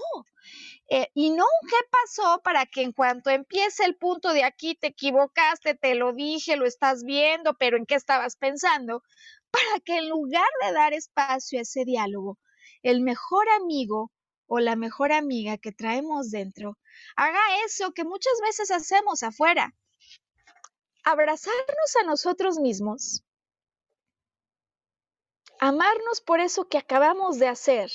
[0.89, 4.87] Eh, y no qué pasó para que en cuanto empiece el punto de aquí te
[4.87, 9.01] equivocaste, te lo dije, lo estás viendo, pero ¿en qué estabas pensando?
[9.53, 12.39] Para que en lugar de dar espacio a ese diálogo,
[12.81, 14.11] el mejor amigo
[14.47, 16.79] o la mejor amiga que traemos dentro
[17.15, 19.75] haga eso que muchas veces hacemos afuera,
[21.03, 23.23] abrazarnos a nosotros mismos,
[25.59, 27.91] amarnos por eso que acabamos de hacer,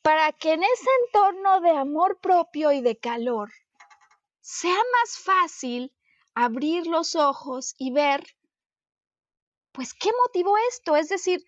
[0.00, 3.50] para que en ese entorno de amor propio y de calor
[4.40, 5.94] sea más fácil
[6.34, 8.24] abrir los ojos y ver
[9.72, 10.96] pues, ¿qué motivó esto?
[10.96, 11.44] Es decir,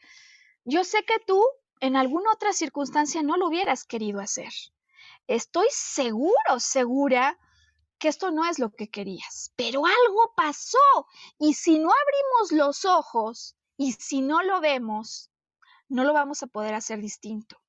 [0.65, 1.43] yo sé que tú
[1.81, 4.53] en alguna otra circunstancia no lo hubieras querido hacer.
[5.27, 7.39] Estoy seguro, segura
[7.99, 10.79] que esto no es lo que querías, pero algo pasó
[11.39, 15.31] y si no abrimos los ojos y si no lo vemos,
[15.89, 17.62] no lo vamos a poder hacer distinto.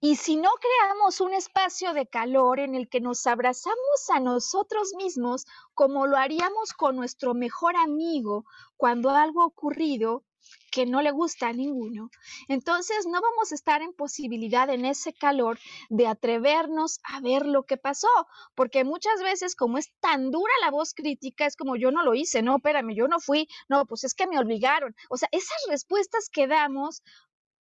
[0.00, 4.92] Y si no creamos un espacio de calor en el que nos abrazamos a nosotros
[4.96, 8.44] mismos como lo haríamos con nuestro mejor amigo
[8.76, 10.24] cuando algo ha ocurrido
[10.70, 12.10] que no le gusta a ninguno,
[12.48, 15.58] entonces no vamos a estar en posibilidad en ese calor
[15.90, 18.08] de atrevernos a ver lo que pasó,
[18.54, 22.14] porque muchas veces como es tan dura la voz crítica, es como yo no lo
[22.14, 24.96] hice, no, espérame, yo no fui, no, pues es que me obligaron.
[25.10, 27.02] O sea, esas respuestas que damos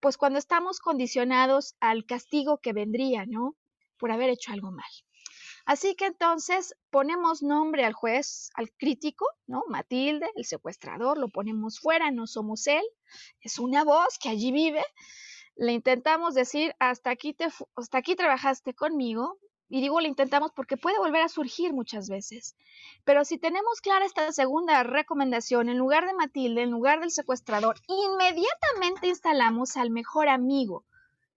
[0.00, 3.56] pues cuando estamos condicionados al castigo que vendría, ¿no?
[3.98, 4.90] Por haber hecho algo mal.
[5.66, 9.62] Así que entonces ponemos nombre al juez, al crítico, ¿no?
[9.68, 12.82] Matilde, el secuestrador, lo ponemos fuera, no somos él,
[13.40, 14.84] es una voz que allí vive.
[15.56, 19.38] Le intentamos decir, hasta aquí, te, hasta aquí trabajaste conmigo,
[19.70, 22.56] y digo, lo intentamos porque puede volver a surgir muchas veces.
[23.04, 27.76] Pero si tenemos clara esta segunda recomendación, en lugar de Matilde, en lugar del secuestrador,
[27.86, 30.84] inmediatamente instalamos al mejor amigo.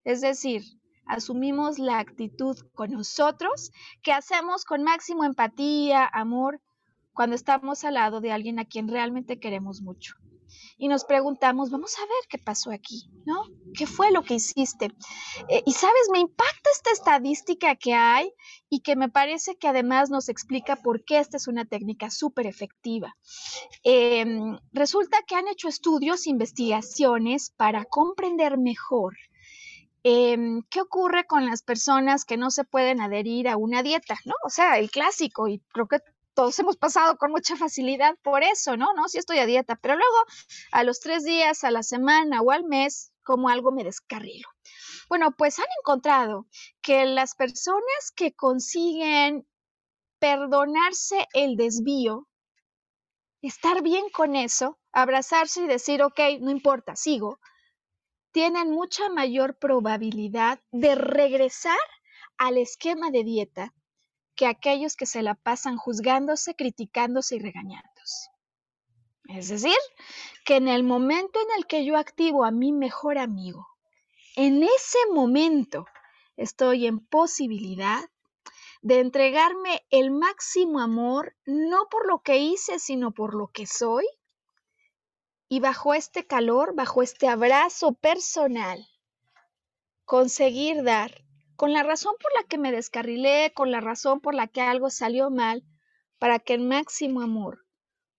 [0.03, 0.63] Es decir,
[1.05, 6.59] asumimos la actitud con nosotros que hacemos con máximo empatía, amor,
[7.13, 10.15] cuando estamos al lado de alguien a quien realmente queremos mucho
[10.83, 13.45] y nos preguntamos, vamos a ver qué pasó aquí, ¿no?
[13.73, 14.91] ¿Qué fue lo que hiciste?
[15.47, 18.33] Eh, y sabes, me impacta esta estadística que hay
[18.67, 22.47] y que me parece que además nos explica por qué esta es una técnica súper
[22.47, 23.15] efectiva.
[23.85, 29.15] Em, resulta que han hecho estudios, investigaciones para comprender mejor
[30.03, 34.17] em, ¿qué ocurre con las personas que no se pueden adherir a una dieta?
[34.25, 34.33] ¿no?
[34.45, 35.99] O sea, el clásico, y creo que
[36.33, 38.93] todos hemos pasado con mucha facilidad por eso, ¿no?
[38.93, 40.17] No, si estoy a dieta, pero luego
[40.71, 44.47] a los tres días, a la semana o al mes, como algo me descarrilo.
[45.09, 46.47] Bueno, pues han encontrado
[46.81, 49.47] que las personas que consiguen
[50.19, 52.27] perdonarse el desvío,
[53.41, 57.39] estar bien con eso, abrazarse y decir, ok, no importa, sigo,
[58.31, 61.77] tienen mucha mayor probabilidad de regresar
[62.37, 63.73] al esquema de dieta
[64.35, 68.29] que aquellos que se la pasan juzgándose, criticándose y regañándose.
[69.29, 69.77] Es decir,
[70.45, 73.67] que en el momento en el que yo activo a mi mejor amigo,
[74.35, 75.85] en ese momento
[76.35, 78.03] estoy en posibilidad
[78.81, 84.05] de entregarme el máximo amor, no por lo que hice, sino por lo que soy.
[85.47, 88.85] Y bajo este calor, bajo este abrazo personal,
[90.03, 91.23] conseguir dar
[91.63, 94.89] con la razón por la que me descarrilé, con la razón por la que algo
[94.89, 95.63] salió mal,
[96.19, 97.65] para que el máximo amor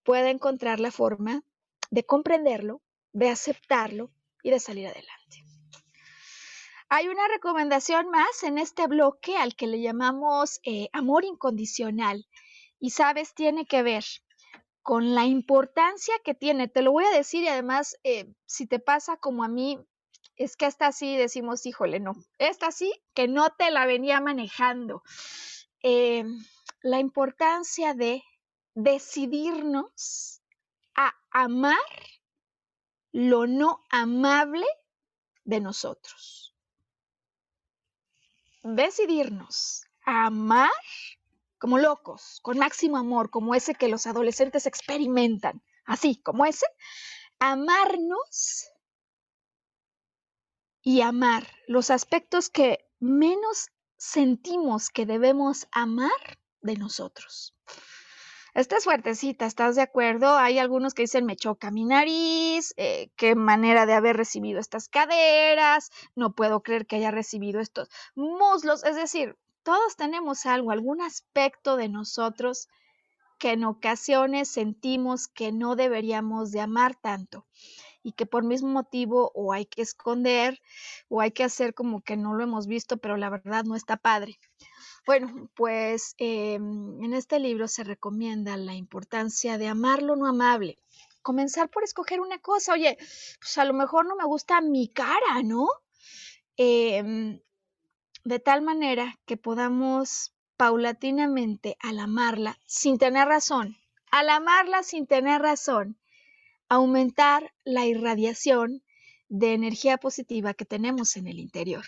[0.01, 1.43] pueda encontrar la forma
[1.91, 2.81] de comprenderlo,
[3.13, 4.09] de aceptarlo
[4.41, 5.45] y de salir adelante.
[6.89, 12.25] Hay una recomendación más en este bloque al que le llamamos eh, amor incondicional
[12.79, 14.05] y sabes, tiene que ver
[14.81, 16.67] con la importancia que tiene.
[16.67, 19.77] Te lo voy a decir y además, eh, si te pasa como a mí,
[20.35, 25.03] es que esta sí decimos, híjole, no, esta sí que no te la venía manejando.
[25.81, 26.25] Eh,
[26.81, 28.23] la importancia de
[28.73, 30.41] decidirnos
[30.95, 31.77] a amar
[33.11, 34.65] lo no amable
[35.45, 36.53] de nosotros.
[38.63, 40.71] Decidirnos a amar
[41.57, 46.65] como locos, con máximo amor, como ese que los adolescentes experimentan, así como ese,
[47.39, 48.67] amarnos
[50.85, 56.11] y amar los aspectos que menos sentimos que debemos amar
[56.61, 57.55] de nosotros.
[58.53, 60.37] Esta es fuertecita, ¿estás de acuerdo?
[60.37, 64.87] Hay algunos que dicen me choca mi nariz, eh, qué manera de haber recibido estas
[64.87, 71.01] caderas, no puedo creer que haya recibido estos muslos, es decir, todos tenemos algo, algún
[71.01, 72.69] aspecto de nosotros
[73.39, 77.47] que en ocasiones sentimos que no deberíamos de amar tanto
[78.05, 80.61] y que por mismo motivo o hay que esconder
[81.09, 83.97] o hay que hacer como que no lo hemos visto, pero la verdad no está
[83.97, 84.39] padre.
[85.07, 90.77] Bueno, pues em, en este libro se recomienda la importancia de amar lo no amable.
[91.23, 92.95] Comenzar por escoger una cosa, oye,
[93.39, 95.67] pues a lo mejor no me gusta mi cara, ¿no?
[96.57, 97.41] Em,
[98.23, 103.75] de tal manera que podamos paulatinamente al amarla sin tener razón,
[104.11, 105.97] al amarla sin tener razón,
[106.69, 108.83] aumentar la irradiación
[109.27, 111.83] de energía positiva que tenemos en el interior.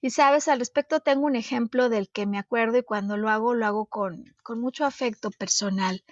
[0.00, 3.54] Y sabes, al respecto tengo un ejemplo del que me acuerdo y cuando lo hago,
[3.54, 6.04] lo hago con, con mucho afecto personal,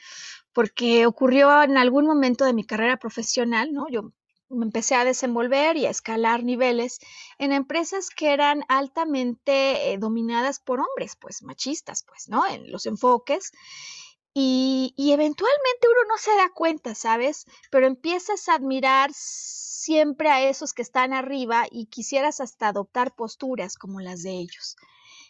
[0.53, 3.87] porque ocurrió en algún momento de mi carrera profesional, ¿no?
[3.91, 4.13] Yo
[4.49, 7.01] me empecé a desenvolver y a escalar niveles
[7.39, 12.47] en empresas que eran altamente eh, dominadas por hombres, pues machistas, pues, ¿no?
[12.47, 13.53] En los enfoques.
[14.35, 17.45] Y, y, eventualmente uno no se da cuenta, ¿sabes?
[17.71, 23.77] Pero empiezas a admirar siempre a esos que están arriba y quisieras hasta adoptar posturas
[23.77, 24.77] como las de ellos.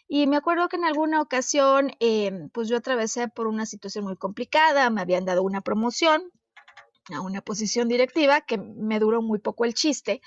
[0.07, 4.15] Y me acuerdo que en alguna ocasión, em, pues yo atravesé por una situación muy
[4.15, 6.31] complicada, me habían dado una promoción
[7.13, 10.21] a una posición directiva que me duró muy poco el chiste.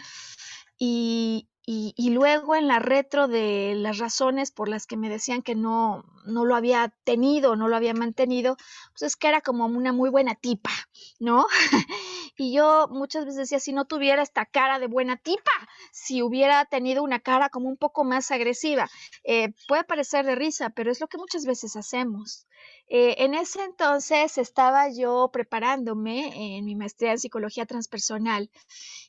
[0.78, 5.56] Y, y, luego en la retro de las razones por las que me decían que
[5.56, 8.56] no, no lo había tenido, no lo había mantenido,
[8.92, 10.70] pues es que era como una muy buena tipa,
[11.18, 11.44] ¿no?
[12.36, 15.50] y yo muchas veces decía, si no tuviera esta cara de buena tipa,
[15.90, 18.88] si hubiera tenido una cara como un poco más agresiva,
[19.24, 22.46] eh, puede parecer de risa, pero es lo que muchas veces hacemos.
[22.88, 28.48] Eh, en ese entonces estaba yo preparándome en mi maestría en psicología transpersonal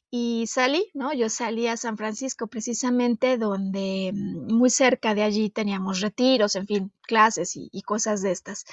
[0.09, 1.13] y salí, ¿no?
[1.13, 6.65] Yo salí a San Francisco precisamente donde mm, muy cerca de allí teníamos retiros, en
[6.65, 8.65] fin, clases y, cosas de estas.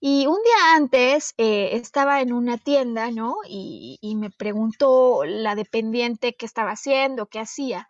[0.00, 3.36] Y un día antes eh, estaba en una tienda, ¿no?
[3.48, 7.88] Y, y me preguntó la dependiente qué estaba haciendo, qué hacía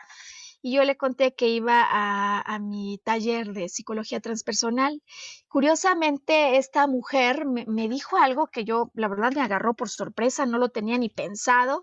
[0.62, 5.02] y yo le conté que iba a, mi taller de psicología transpersonal.
[5.48, 10.46] Curiosamente, esta mujer me, me, dijo algo que yo, la verdad, me agarró por sorpresa,
[10.46, 11.82] no lo tenía ni pensado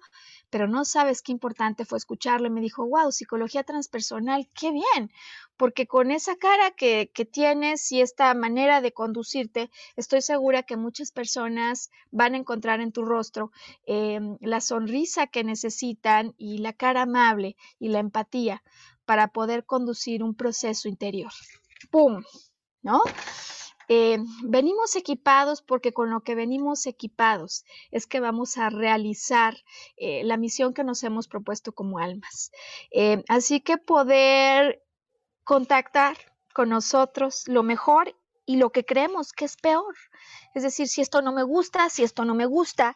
[0.54, 2.46] pero no sabes qué importante fue escucharlo.
[2.46, 5.12] Y me dijo, wow, psicología transpersonal, qué bien,
[5.58, 11.12] porque con esa cara que, tienes y esta manera de conducirte, estoy segura que muchas
[11.12, 13.52] personas van a encontrar en tu rostro
[13.88, 18.62] em, la sonrisa que necesitan y la cara amable y la empatía
[19.06, 21.32] para poder conducir un proceso interior.
[21.90, 22.24] ¡Pum!
[22.84, 23.02] ¿No?
[23.88, 29.56] Eh, venimos equipados porque con lo que venimos equipados es que vamos a realizar
[29.98, 32.52] eh, la misión que nos hemos propuesto como almas.
[32.92, 34.84] Eh, así que poder
[35.44, 36.18] contactar
[36.54, 38.16] con nosotros lo mejor
[38.46, 39.96] y lo que creemos que es peor.
[40.54, 42.96] Es decir, si esto no me gusta, si esto no me gusta,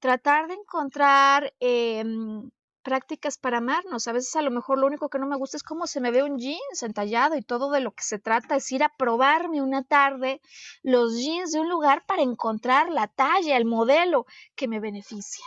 [0.00, 1.54] tratar de encontrar
[2.88, 4.08] prácticas para amarnos.
[4.08, 6.10] A veces a lo mejor lo único que no me gusta es cómo se me
[6.10, 9.60] ve un jeans entallado y todo de lo que se trata es ir a probarme
[9.60, 10.40] una tarde
[10.82, 14.24] los jeans de un lugar para encontrar la talla, el modelo
[14.56, 15.44] que me beneficia.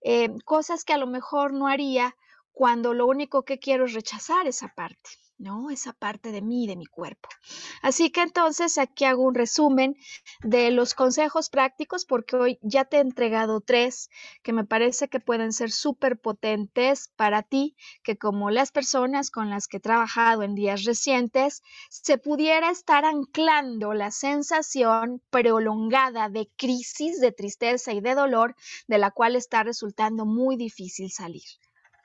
[0.00, 2.16] Eh, cosas que a lo mejor no haría
[2.50, 5.10] cuando lo único que quiero es rechazar esa parte.
[5.40, 5.70] ¿No?
[5.70, 7.28] Esa parte de mí, de mi cuerpo.
[7.82, 9.96] Así que entonces aquí hago un resumen
[10.42, 14.10] de los consejos prácticos porque hoy ya te he entregado tres
[14.42, 19.48] que me parece que pueden ser súper potentes para ti, que como las personas con
[19.48, 26.50] las que he trabajado en días recientes, se pudiera estar anclando la sensación prolongada de
[26.56, 28.54] crisis, de tristeza y de dolor
[28.88, 31.48] de la cual está resultando muy difícil salir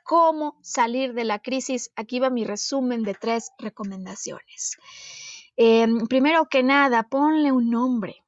[0.05, 4.77] cómo salir de la crisis, aquí va mi resumen de tres recomendaciones.
[5.57, 8.24] Em, primero que nada, ponle un nombre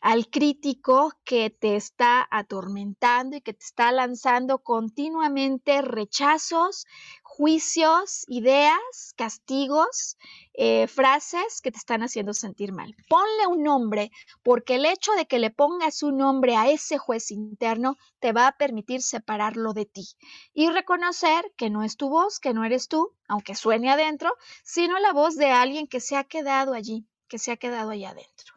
[0.00, 6.86] al crítico que te está atormentando y que te está lanzando continuamente rechazos,
[7.22, 10.16] juicios, ideas, castigos,
[10.52, 12.94] eh, frases que te están haciendo sentir mal.
[13.08, 14.12] Ponle un nombre,
[14.44, 18.46] porque el hecho de que le pongas un nombre a ese juez interno te va
[18.46, 20.06] a permitir separarlo de ti
[20.52, 24.32] y reconocer que no es tu voz, que no eres tú, aunque suene adentro,
[24.62, 28.10] sino la voz de alguien que se ha quedado allí, que se ha quedado allá
[28.10, 28.53] adentro.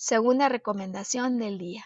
[0.00, 1.84] Segunda recomendación del día.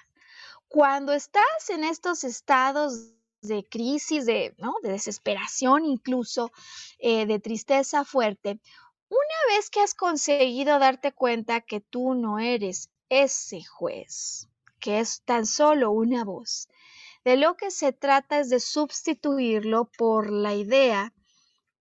[0.68, 3.10] Cuando estás en estos estados
[3.42, 4.76] de crisis, de, ¿no?
[4.84, 6.52] de desesperación incluso,
[7.00, 8.60] eh, de tristeza fuerte,
[9.08, 14.48] una vez que has conseguido darte cuenta que tú no eres ese juez,
[14.78, 16.68] que es tan solo una voz,
[17.24, 21.12] de lo que se trata es de sustituirlo por la idea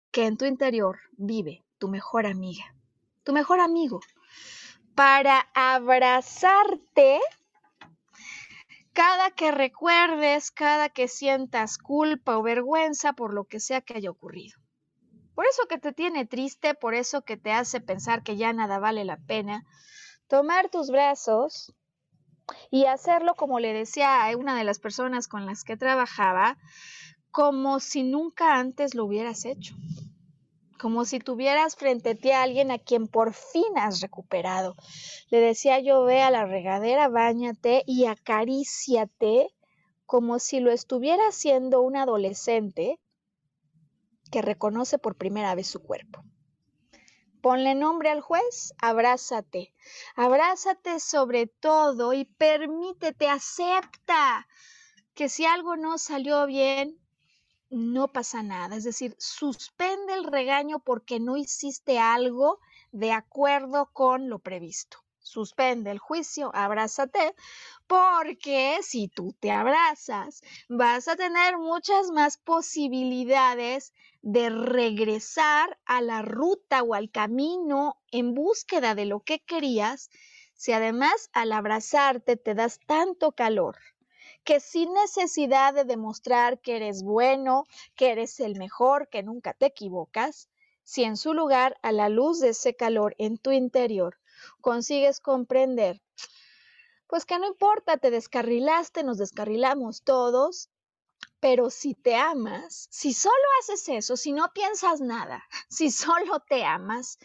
[0.10, 2.76] que en tu interior vive tu mejor amiga,
[3.24, 4.00] tu mejor amigo,
[4.96, 7.20] para abrazarte
[8.94, 14.12] cada que recuerdes, cada que sientas culpa o vergüenza por lo que sea que haya
[14.12, 14.60] ocurrido.
[15.34, 18.78] Por eso que te tiene triste, por eso que te hace pensar que ya nada
[18.78, 19.66] vale la pena,
[20.28, 21.74] tomar tus brazos
[22.70, 26.58] y hacerlo como le decía a una de las personas con las que trabajaba,
[27.32, 29.76] como si nunca antes lo hubieras hecho
[30.84, 34.76] como si tuvieras frente a ti a alguien a quien por fin has recuperado.
[35.30, 39.48] Le decía yo, ve a la regadera, báñate y acaríciate
[40.06, 43.00] como si lo estuviera haciendo un adolescente
[44.30, 46.22] que reconoce por primera vez su cuerpo.
[47.42, 49.74] Ponle nombre al juez, abrázate.
[50.18, 54.50] Abrázate sobre todo y permítete, acepta
[55.14, 57.00] que si algo no salió bien,
[57.74, 58.76] no pasa nada.
[58.76, 62.59] Es decir, suspende el regaño porque no hiciste algo
[62.91, 64.99] de acuerdo con lo previsto.
[65.17, 67.34] Suspende el juicio, abrázate,
[67.88, 76.21] porque si tú te abrazas, vas a tener muchas más posibilidades de regresar a la
[76.21, 80.11] ruta o al camino en búsqueda de lo que querías,
[80.53, 83.78] si además al abrazarte te das tanto calor
[84.44, 87.66] que sin necesidad de demostrar que eres bueno,
[87.96, 90.50] que eres el mejor, que nunca te equivocas,
[90.84, 94.20] si en su lugar, a la luz de ese calor en tu interior,
[94.60, 96.02] consigues comprender,
[97.08, 100.70] pues que no importa, te descarrilaste, nos descarrilamos todos,
[101.39, 106.66] pero si te amas, si solo haces eso, si no piensas nada, si solo te
[106.66, 107.18] amas,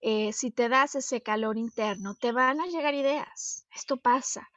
[0.00, 3.66] eh, si te das ese calor interno, te van a llegar ideas.
[3.72, 4.48] Esto pasa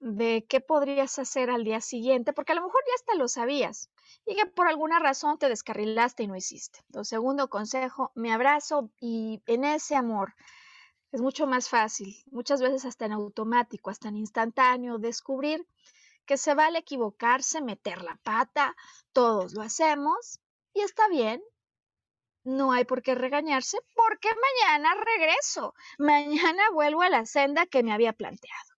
[0.00, 3.90] de qué podrías hacer al día siguiente, porque a lo mejor ya hasta lo sabías
[4.24, 6.80] y que por alguna razón te descarrilaste y no hiciste.
[6.86, 10.34] Entonces, segundo consejo, me abrazo y en ese amor
[11.10, 15.66] es mucho más fácil, muchas veces hasta en automático, hasta en instantáneo, descubrir
[16.26, 18.76] que se vale equivocarse, meter la pata,
[19.12, 20.40] todos lo hacemos
[20.74, 21.42] y está bien.
[22.44, 27.92] No hay por qué regañarse porque mañana regreso, mañana vuelvo a la senda que me
[27.92, 28.77] había planteado.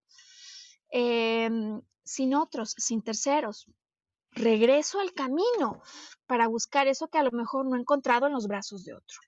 [0.90, 3.66] Em, sin otros, sin terceros.
[4.32, 5.82] Regreso al camino
[6.26, 9.18] para buscar eso que a lo mejor no he encontrado en los brazos de otro.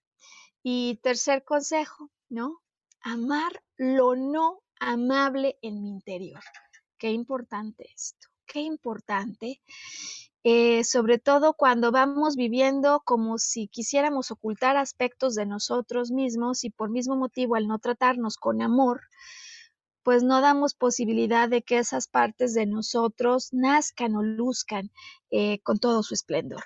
[0.62, 2.60] Y tercer consejo, ¿no?
[3.02, 6.42] Amar lo no amable en mi interior.
[6.98, 9.60] Qué importante esto, qué importante.
[10.44, 16.70] eh, sobre todo cuando vamos viviendo como si quisiéramos ocultar aspectos de nosotros mismos y
[16.70, 19.02] por mismo motivo al no tratarnos con amor,
[20.03, 24.90] pues no damos posibilidad de que esas partes de nosotros nazcan o luzcan
[25.30, 26.62] eh, con todo su esplendor.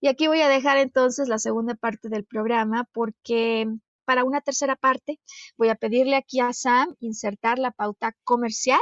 [0.00, 3.66] Y aquí voy a dejar entonces la segunda parte del programa porque
[4.04, 5.20] para una tercera parte
[5.56, 8.80] voy a pedirle aquí a Sam insertar la pauta comercial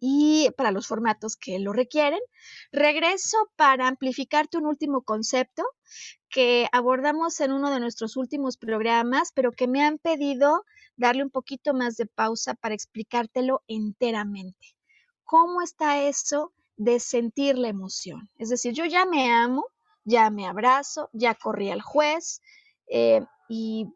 [0.00, 2.20] y para los formatos que lo requieren.
[2.72, 5.62] Regreso para amplificarte un último concepto
[6.30, 10.64] que abordamos en uno de nuestros últimos programas, pero que me han pedido
[10.96, 14.74] darle un poquito más de pausa para explicártelo enteramente.
[15.24, 18.30] ¿Cómo está eso de sentir la emoción?
[18.38, 19.66] Es decir, yo ya me amo,
[20.04, 22.40] ya me abrazo, ya corrí al juez
[22.88, 23.86] eh, y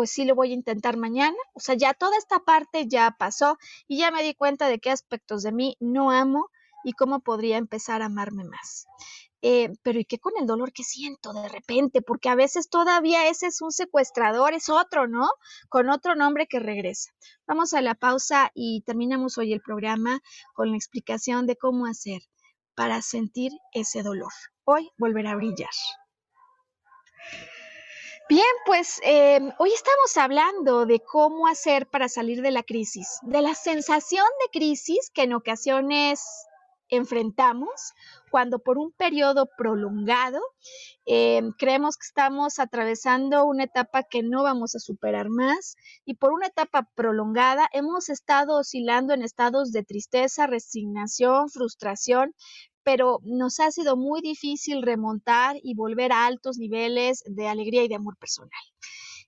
[0.00, 1.36] pues sí lo voy a intentar mañana.
[1.52, 4.90] O sea, ya toda esta parte ya pasó y ya me di cuenta de qué
[4.90, 6.48] aspectos de mí no amo
[6.84, 8.86] y cómo podría empezar a amarme más.
[9.42, 12.00] Eh, pero ¿y qué con el dolor que siento de repente?
[12.00, 15.28] Porque a veces todavía ese es un secuestrador, es otro, ¿no?
[15.68, 17.10] Con otro nombre que regresa.
[17.46, 20.22] Vamos a la pausa y terminamos hoy el programa
[20.54, 22.22] con la explicación de cómo hacer
[22.74, 24.32] para sentir ese dolor.
[24.64, 25.68] Hoy volverá a brillar.
[28.30, 33.42] Bien, pues em, hoy estamos hablando de cómo hacer para salir de la crisis, de
[33.42, 36.46] la sensación de crisis que en ocasiones
[36.90, 37.92] enfrentamos
[38.30, 40.40] cuando por un periodo prolongado
[41.06, 45.74] em, creemos que estamos atravesando una etapa que no vamos a superar más
[46.04, 52.32] y por una etapa prolongada hemos estado oscilando en estados de tristeza, resignación, frustración,
[52.90, 57.88] pero nos ha sido muy difícil remontar y volver a altos niveles de alegría y
[57.88, 58.50] de amor personal.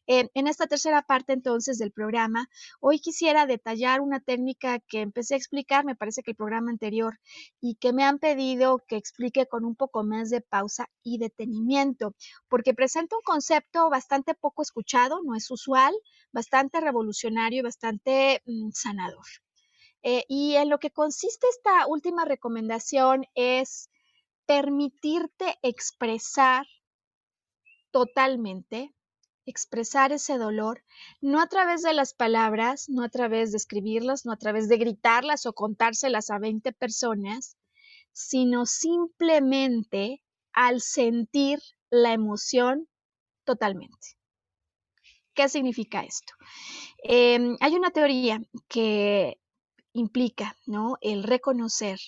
[0.09, 2.49] en esta tercera parte entonces del programa,
[2.81, 7.21] hoy quisiera detallar una técnica que empecé a explicar, me parece que el programa anterior,
[7.61, 12.17] y que me han pedido que explique con un poco más de pausa y detenimiento,
[12.49, 15.95] porque presenta un concepto bastante poco escuchado, no es usual,
[16.33, 19.27] bastante revolucionario y bastante mm, sanador.
[20.03, 23.89] Eh, y en lo que consiste esta última recomendación es
[24.47, 26.67] permitirte expresar
[27.93, 28.93] totalmente,
[29.47, 30.83] expresar ese dolor,
[31.21, 34.79] no a través de las palabras, no a través de escribirlas, no a través de
[34.79, 37.57] gritarlas o contárselas a 20 personas,
[38.13, 40.23] sino simplemente
[40.53, 42.89] al sentir la emoción
[43.45, 44.17] totalmente.
[45.35, 46.35] ¿Qué significa esto?
[47.03, 49.39] Em, hay una teoría que
[49.93, 50.97] implica, ¿no?
[51.01, 51.99] El reconocer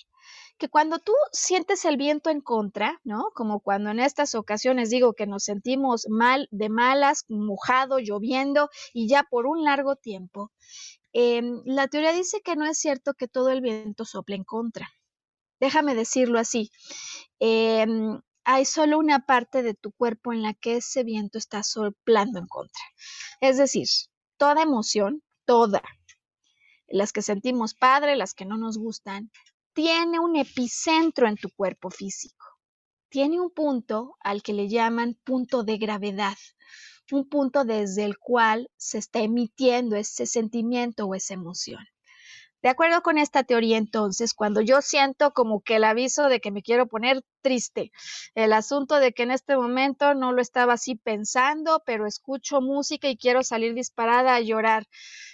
[0.57, 3.29] que cuando tú sientes el viento en contra, ¿no?
[3.33, 9.07] Como cuando en estas ocasiones digo que nos sentimos mal, de malas, mojado, lloviendo y
[9.07, 10.51] ya por un largo tiempo,
[11.13, 14.89] em, la teoría dice que no es cierto que todo el viento sople en contra.
[15.59, 16.71] Déjame decirlo así.
[17.39, 22.39] Em, hay solo una parte de tu cuerpo en la que ese viento está soplando
[22.39, 22.83] en contra.
[23.41, 23.87] Es decir,
[24.37, 25.81] toda emoción, toda,
[26.87, 29.31] las que sentimos padre, las que no nos gustan,
[29.73, 32.45] tiene un epicentro en tu cuerpo físico.
[33.09, 36.37] Tiene un punto al que le llaman punto de gravedad,
[37.11, 41.85] un punto desde el cual se está emitiendo ese sentimiento o esa emoción.
[42.65, 46.49] De acuerdo con esta teoría, entonces, cuando yo siento como que el aviso de que
[46.49, 47.91] me quiero poner triste,
[48.33, 53.07] el asunto de que en este momento no lo estaba así pensando, pero escucho música
[53.07, 54.87] y quiero salir disparada a llorar,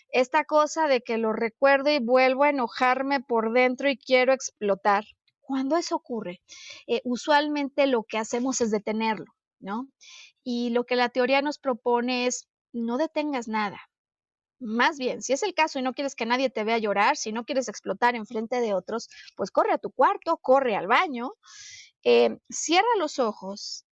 [0.09, 5.05] esta cosa de que lo recuerdo y vuelvo a enojarme por dentro y quiero explotar.
[5.39, 6.41] Cuando eso ocurre,
[6.85, 9.87] eh, usualmente lo que hacemos es detenerlo, ¿no?
[10.43, 13.79] Y lo que la teoría nos propone es no detengas nada.
[14.61, 17.31] Más bien, si es el caso y no quieres que nadie te vea llorar, si
[17.31, 21.31] no quieres explotar en frente de otros, pues corre a tu cuarto, corre al baño,
[22.03, 23.85] eh, cierra los ojos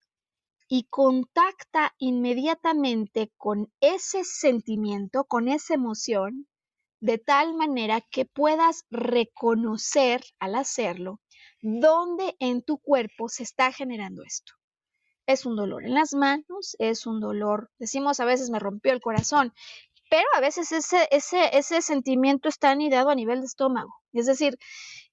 [0.67, 6.47] y contacta inmediatamente con ese sentimiento, con esa emoción,
[7.01, 11.19] de tal manera que puedas reconocer al hacerlo
[11.61, 14.53] dónde en tu cuerpo se está generando esto.
[15.25, 19.01] Es un dolor en las manos, es un dolor, decimos a veces me rompió el
[19.01, 19.53] corazón,
[20.09, 23.93] pero a veces ese, sentimiento está anidado a nivel de estómago.
[24.11, 24.57] Es decir,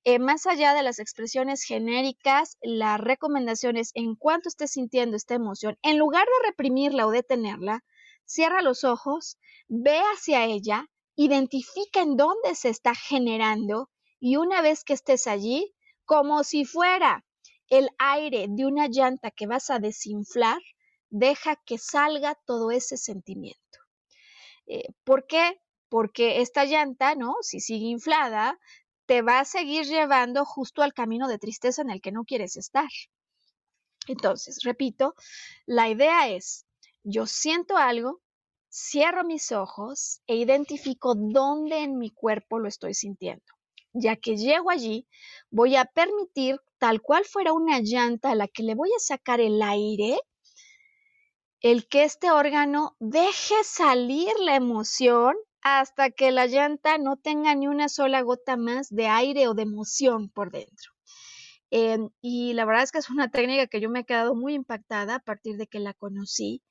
[0.05, 5.35] eh, más allá de las expresiones genéricas, la recomendación es, en cuanto estés sintiendo esta
[5.35, 7.85] emoción, en lugar de reprimirla o detenerla,
[8.25, 9.39] cierra los ojos,
[9.69, 15.75] ve hacia ella, identifica en dónde se está generando y una vez que estés allí,
[16.05, 17.25] como si fuera
[17.69, 20.61] el aire de una llanta que vas a desinflar,
[21.11, 23.86] deja que salga todo ese sentimiento.
[24.67, 25.61] Eh, ¿Por qué?
[25.89, 27.37] Porque esta llanta, ¿no?
[27.43, 28.59] Si sigue inflada,
[29.07, 32.57] te va a seguir llevando justo al camino de tristeza en el que no quieres
[32.57, 32.89] estar.
[34.09, 35.15] Entonces, repito,
[35.67, 36.65] la idea es,
[37.03, 38.21] yo siento algo,
[38.71, 43.45] cierro mis ojos e identifico dónde en mi cuerpo lo estoy sintiendo.
[43.93, 45.07] Ya que llego allí,
[45.51, 49.41] voy a permitir, tal cual fuera una llanta a la que le voy a sacar
[49.41, 50.19] el aire,
[51.71, 57.67] el que este órgano deje salir la emoción hasta que la llanta no tenga ni
[57.67, 60.93] una sola gota más de aire o de emoción por dentro.
[61.71, 64.55] Em, y la verdad es que es una técnica que yo me he quedado muy
[64.55, 66.63] impactada a partir de que la conocí,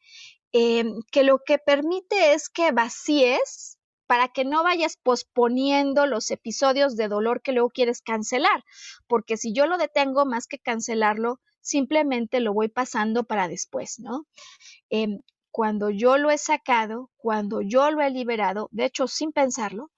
[0.54, 3.78] em, que lo que permite es que vacíes
[4.08, 8.64] para que no vayas posponiendo los episodios de dolor que luego quieres cancelar,
[9.08, 14.28] porque si yo lo detengo más que cancelarlo, simplemente lo voy pasando para después, ¿no?
[14.90, 15.20] Em,
[15.52, 19.90] cuando yo lo he sacado, cuando yo lo he liberado, de hecho sin pensarlo,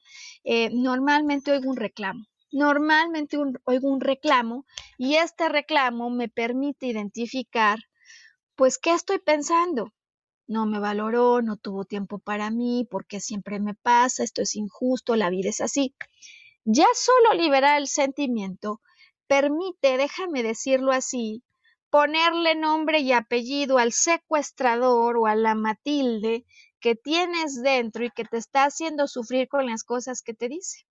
[0.43, 2.23] eh, normalmente oigo un reclamo.
[2.51, 4.65] Normalmente oigo un reclamo
[4.97, 7.79] y este reclamo me permite identificar,
[8.55, 9.93] pues, ¿qué estoy pensando?
[10.47, 15.17] No me valoró, no tuvo tiempo para mí, porque siempre me pasa, esto es injusto,
[15.17, 15.93] la vida es así.
[16.63, 18.79] Ya solo liberar el sentimiento
[19.27, 21.43] permite, déjame decirlo así,
[21.89, 26.45] ponerle nombre y apellido al secuestrador o a la Matilde
[26.79, 30.85] que tienes dentro y que te está haciendo sufrir con las cosas que te dice.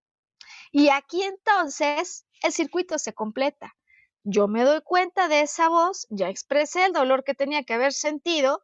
[0.73, 3.77] Y aquí entonces el circuito se completa.
[4.25, 7.93] Yo me doy cuenta de esa voz, ya expresé el dolor que tenía que haber
[7.93, 8.63] sentido,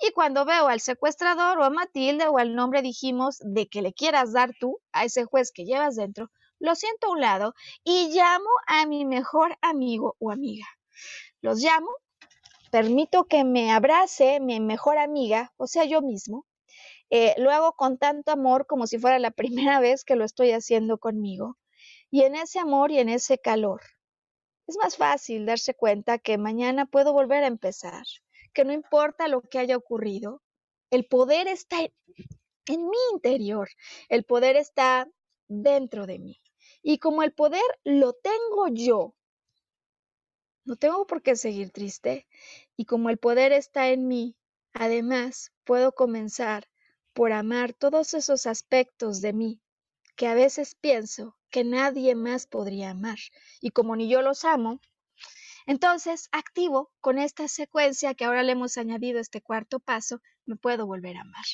[0.00, 3.92] y cuando veo al secuestrador o a Matilde o al nombre dijimos de que le
[3.92, 7.54] quieras dar tú a ese juez que llevas dentro, lo siento a un lado
[7.84, 10.66] y llamo a mi mejor amigo o amiga.
[11.42, 11.90] Los llamo,
[12.70, 16.46] permito que me abrace mi mejor amiga, o sea, yo mismo.
[17.10, 19.30] Eh, lo hago con tanto amor como si fuera la
[19.76, 21.56] primera vez que lo estoy haciendo conmigo.
[22.10, 23.82] Y en ese amor y en ese calor,
[24.66, 28.04] es más fácil darse cuenta que mañana puedo volver a empezar,
[28.52, 30.42] que no importa lo que haya ocurrido,
[30.90, 33.68] el poder está en mi interior,
[34.08, 35.08] el poder está
[35.48, 36.40] dentro de mí.
[36.82, 39.15] Y como el poder lo tengo yo,
[40.66, 42.26] no tengo por qué seguir triste
[42.76, 44.36] y como el poder está en mí,
[44.72, 46.68] además puedo comenzar
[47.14, 49.60] por amar todos esos aspectos de mí
[50.16, 53.18] que a veces pienso que nadie más podría amar.
[53.60, 54.80] Y como ni yo los amo,
[55.66, 60.86] entonces activo con esta secuencia que ahora le hemos añadido este cuarto paso, me puedo
[60.86, 61.44] volver a amar.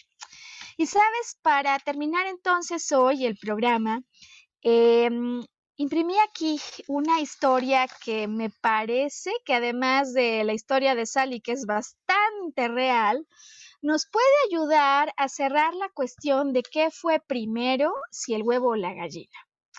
[0.76, 4.02] Y sabes, para terminar entonces hoy el programa,
[4.62, 5.10] eh,
[5.76, 11.52] Imprimí aquí una historia que me parece que además de la historia de Sally, que
[11.52, 13.26] es bastante real,
[13.80, 18.76] nos puede ayudar a cerrar la cuestión de qué fue primero, si el huevo o
[18.76, 19.36] la gallina.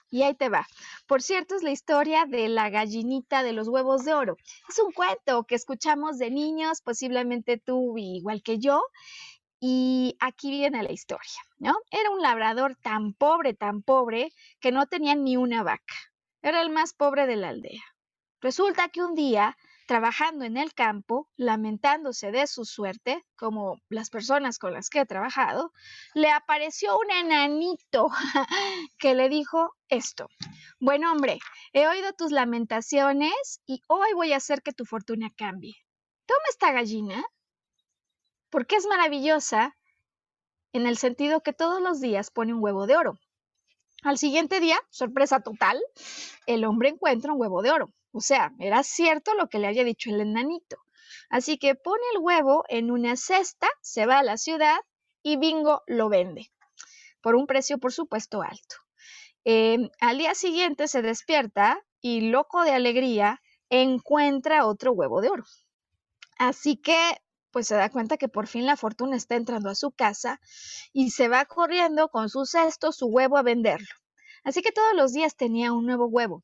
[0.10, 0.68] Y ahí te va.
[1.08, 4.38] Por cierto, es la historia de la gallinita de los huevos de oro.
[4.68, 8.82] Es un cuento que escuchamos de niños, posiblemente tú igual que yo,
[9.66, 11.80] y aquí viene la historia, ¿no?
[11.90, 15.96] Era un labrador tan pobre, tan pobre, que no tenía ni una vaca.
[16.42, 17.82] Era el más pobre de la aldea.
[18.42, 19.56] Resulta que un día,
[19.88, 25.06] trabajando en el campo, lamentándose de su suerte, como las personas con las que he
[25.06, 25.72] trabajado,
[26.14, 28.10] le apareció un enanito
[29.00, 30.28] que le dijo esto.
[30.82, 31.40] Buen hombre,
[31.72, 35.76] he oído tus lamentaciones y hoy voy a hacer que tu fortuna cambie.
[36.26, 37.24] Toma esta gallina
[38.54, 39.76] porque es maravillosa
[40.74, 43.20] en el sentido que todos los días pone un huevo de oro.
[44.04, 45.82] Al siguiente día, sorpresa total,
[46.46, 47.92] el hombre encuentra un huevo de oro.
[48.12, 50.78] O sea, era cierto lo que le había dicho el enanito.
[51.32, 54.78] Así que pone el huevo en una cesta, se va a la ciudad
[55.24, 56.52] y Bingo lo vende.
[57.22, 58.76] Por un precio, por supuesto, alto.
[59.46, 63.42] Em, al día siguiente se despierta y, loco de alegría,
[63.72, 65.44] encuentra otro huevo de oro.
[66.38, 67.18] Así que
[67.54, 70.42] pues se da cuenta que por fin la fortuna está entrando a su casa
[70.92, 73.88] y se va corriendo con su cesto, su huevo a venderlo.
[74.44, 76.44] Así que todos los días tenía un nuevo huevo,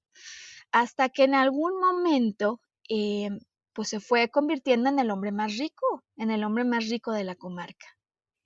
[0.72, 3.40] hasta que en algún momento em,
[3.74, 7.24] pues se fue convirtiendo en el hombre más rico, en el hombre más rico de
[7.24, 7.88] la comarca.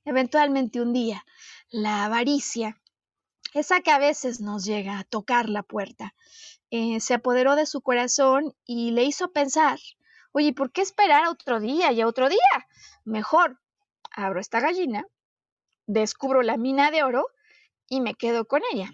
[0.05, 1.26] Eventualmente un día,
[1.70, 2.82] la avaricia,
[3.53, 6.16] esa que a veces nos llega a tocar la puerta,
[6.72, 9.80] eh, se apoderó de su corazón y le hizo pensar
[10.36, 12.67] Oye, ¿por qué esperar a otro día y a otro día?
[13.05, 13.59] Mejor
[14.11, 15.05] abro esta gallina,
[15.86, 17.27] descubro la mina de oro
[17.88, 18.91] y me quedo con ella.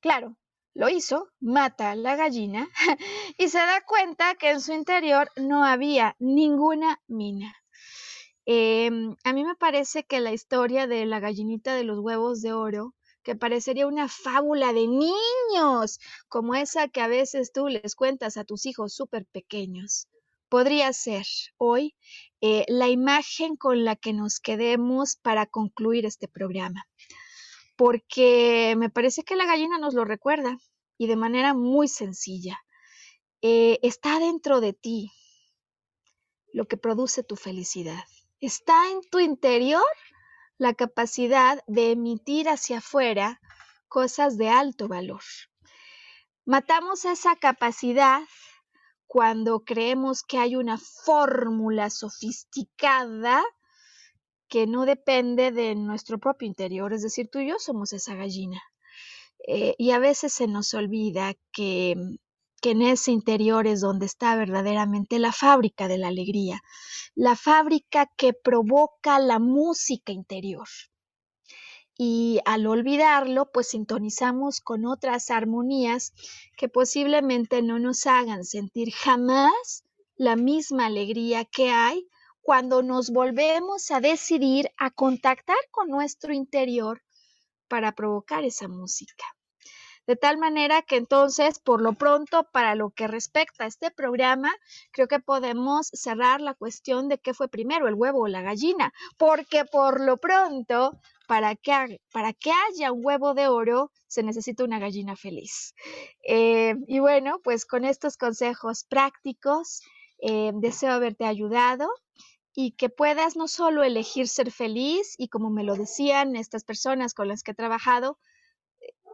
[0.00, 0.38] Claro,
[0.72, 2.70] lo hizo, mata a la gallina
[3.36, 7.54] y se da cuenta que en su interior no había ninguna mina.
[8.46, 12.54] Em, a mí me parece que la historia de la gallinita de los huevos de
[12.54, 18.38] oro que parecería una fábula de niños, como esa que a veces tú les cuentas
[18.38, 20.08] a tus hijos súper pequeños.
[20.50, 21.24] Podría ser
[21.58, 21.94] hoy
[22.40, 26.88] eh, la imagen con la que nos quedemos para concluir este programa,
[27.76, 30.58] porque me parece que la gallina nos lo recuerda
[30.98, 32.58] y de manera muy sencilla.
[33.42, 35.12] Eh, está dentro de ti
[36.52, 38.02] lo que produce tu felicidad.
[38.40, 39.84] Está en tu interior
[40.58, 43.40] la capacidad de emitir hacia afuera
[43.88, 45.22] cosas de alto valor.
[46.44, 48.22] Matamos esa capacidad
[49.10, 53.42] cuando creemos que hay una fórmula sofisticada
[54.46, 58.62] que no depende de nuestro propio interior, es decir, tú y yo somos esa gallina.
[59.48, 61.96] Eh, y a veces se nos olvida que,
[62.62, 66.60] que en ese interior es donde está verdaderamente la fábrica de la alegría,
[67.16, 70.68] la fábrica que provoca la música interior.
[72.02, 76.14] Y al olvidarlo, pues sintonizamos con otras armonías
[76.56, 79.84] que posiblemente no nos hagan sentir jamás
[80.16, 82.08] la misma alegría que hay
[82.40, 87.02] cuando nos volvemos a decidir a contactar con nuestro interior
[87.68, 89.26] para provocar esa música.
[90.06, 94.50] De tal manera que entonces, por lo pronto, para lo que respecta a este programa,
[94.90, 98.92] creo que podemos cerrar la cuestión de qué fue primero, el huevo o la gallina,
[99.18, 100.98] porque por lo pronto,
[101.30, 105.76] para que, para que haya un huevo de oro, se necesita una gallina feliz.
[106.24, 109.80] Eh, y bueno, pues con estos consejos prácticos,
[110.20, 111.88] eh, deseo haberte ayudado
[112.52, 117.14] y que puedas no solo elegir ser feliz y como me lo decían estas personas
[117.14, 118.18] con las que he trabajado,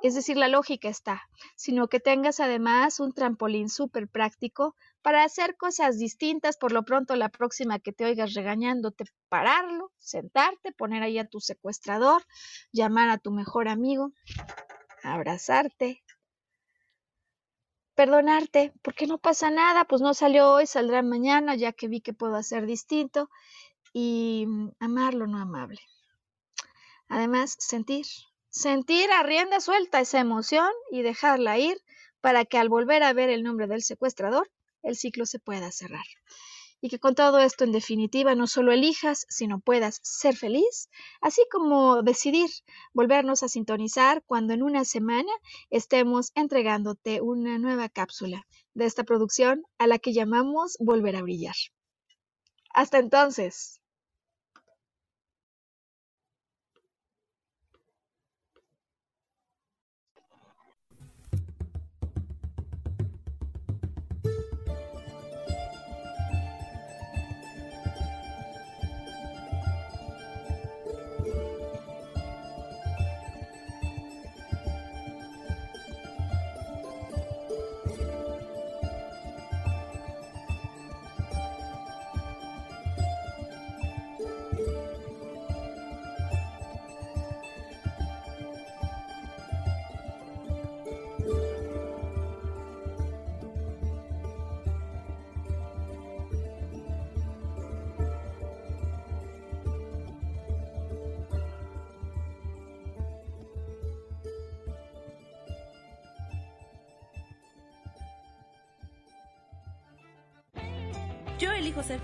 [0.02, 1.20] es decir, la lógica está,
[1.54, 4.74] sino que tengas además un trampolín súper práctico
[5.06, 10.72] para hacer cosas distintas, por lo pronto la próxima que te oigas regañándote, pararlo, sentarte,
[10.72, 12.24] poner ahí a tu secuestrador,
[12.72, 14.10] llamar a tu mejor amigo,
[15.04, 16.02] abrazarte,
[17.94, 22.12] perdonarte, porque no pasa nada, pues no salió hoy, saldrá mañana, ya que vi que
[22.12, 23.30] puedo hacer distinto,
[23.92, 25.78] y mm, amar lo no amable.
[27.06, 28.06] Además, sentir,
[28.48, 31.80] sentir a rienda suelta esa emoción y dejarla ir
[32.20, 34.50] para que al volver a ver el nombre del secuestrador,
[34.82, 36.04] el ciclo se pueda cerrar.
[36.80, 41.42] Y que con todo esto, en definitiva, no solo elijas, sino puedas ser feliz, así
[41.50, 42.50] como decidir
[42.92, 45.32] volvernos a sintonizar cuando en una semana
[45.70, 51.56] estemos entregándote una nueva cápsula de esta producción a la que llamamos Volver a Brillar.
[52.74, 53.80] Hasta entonces.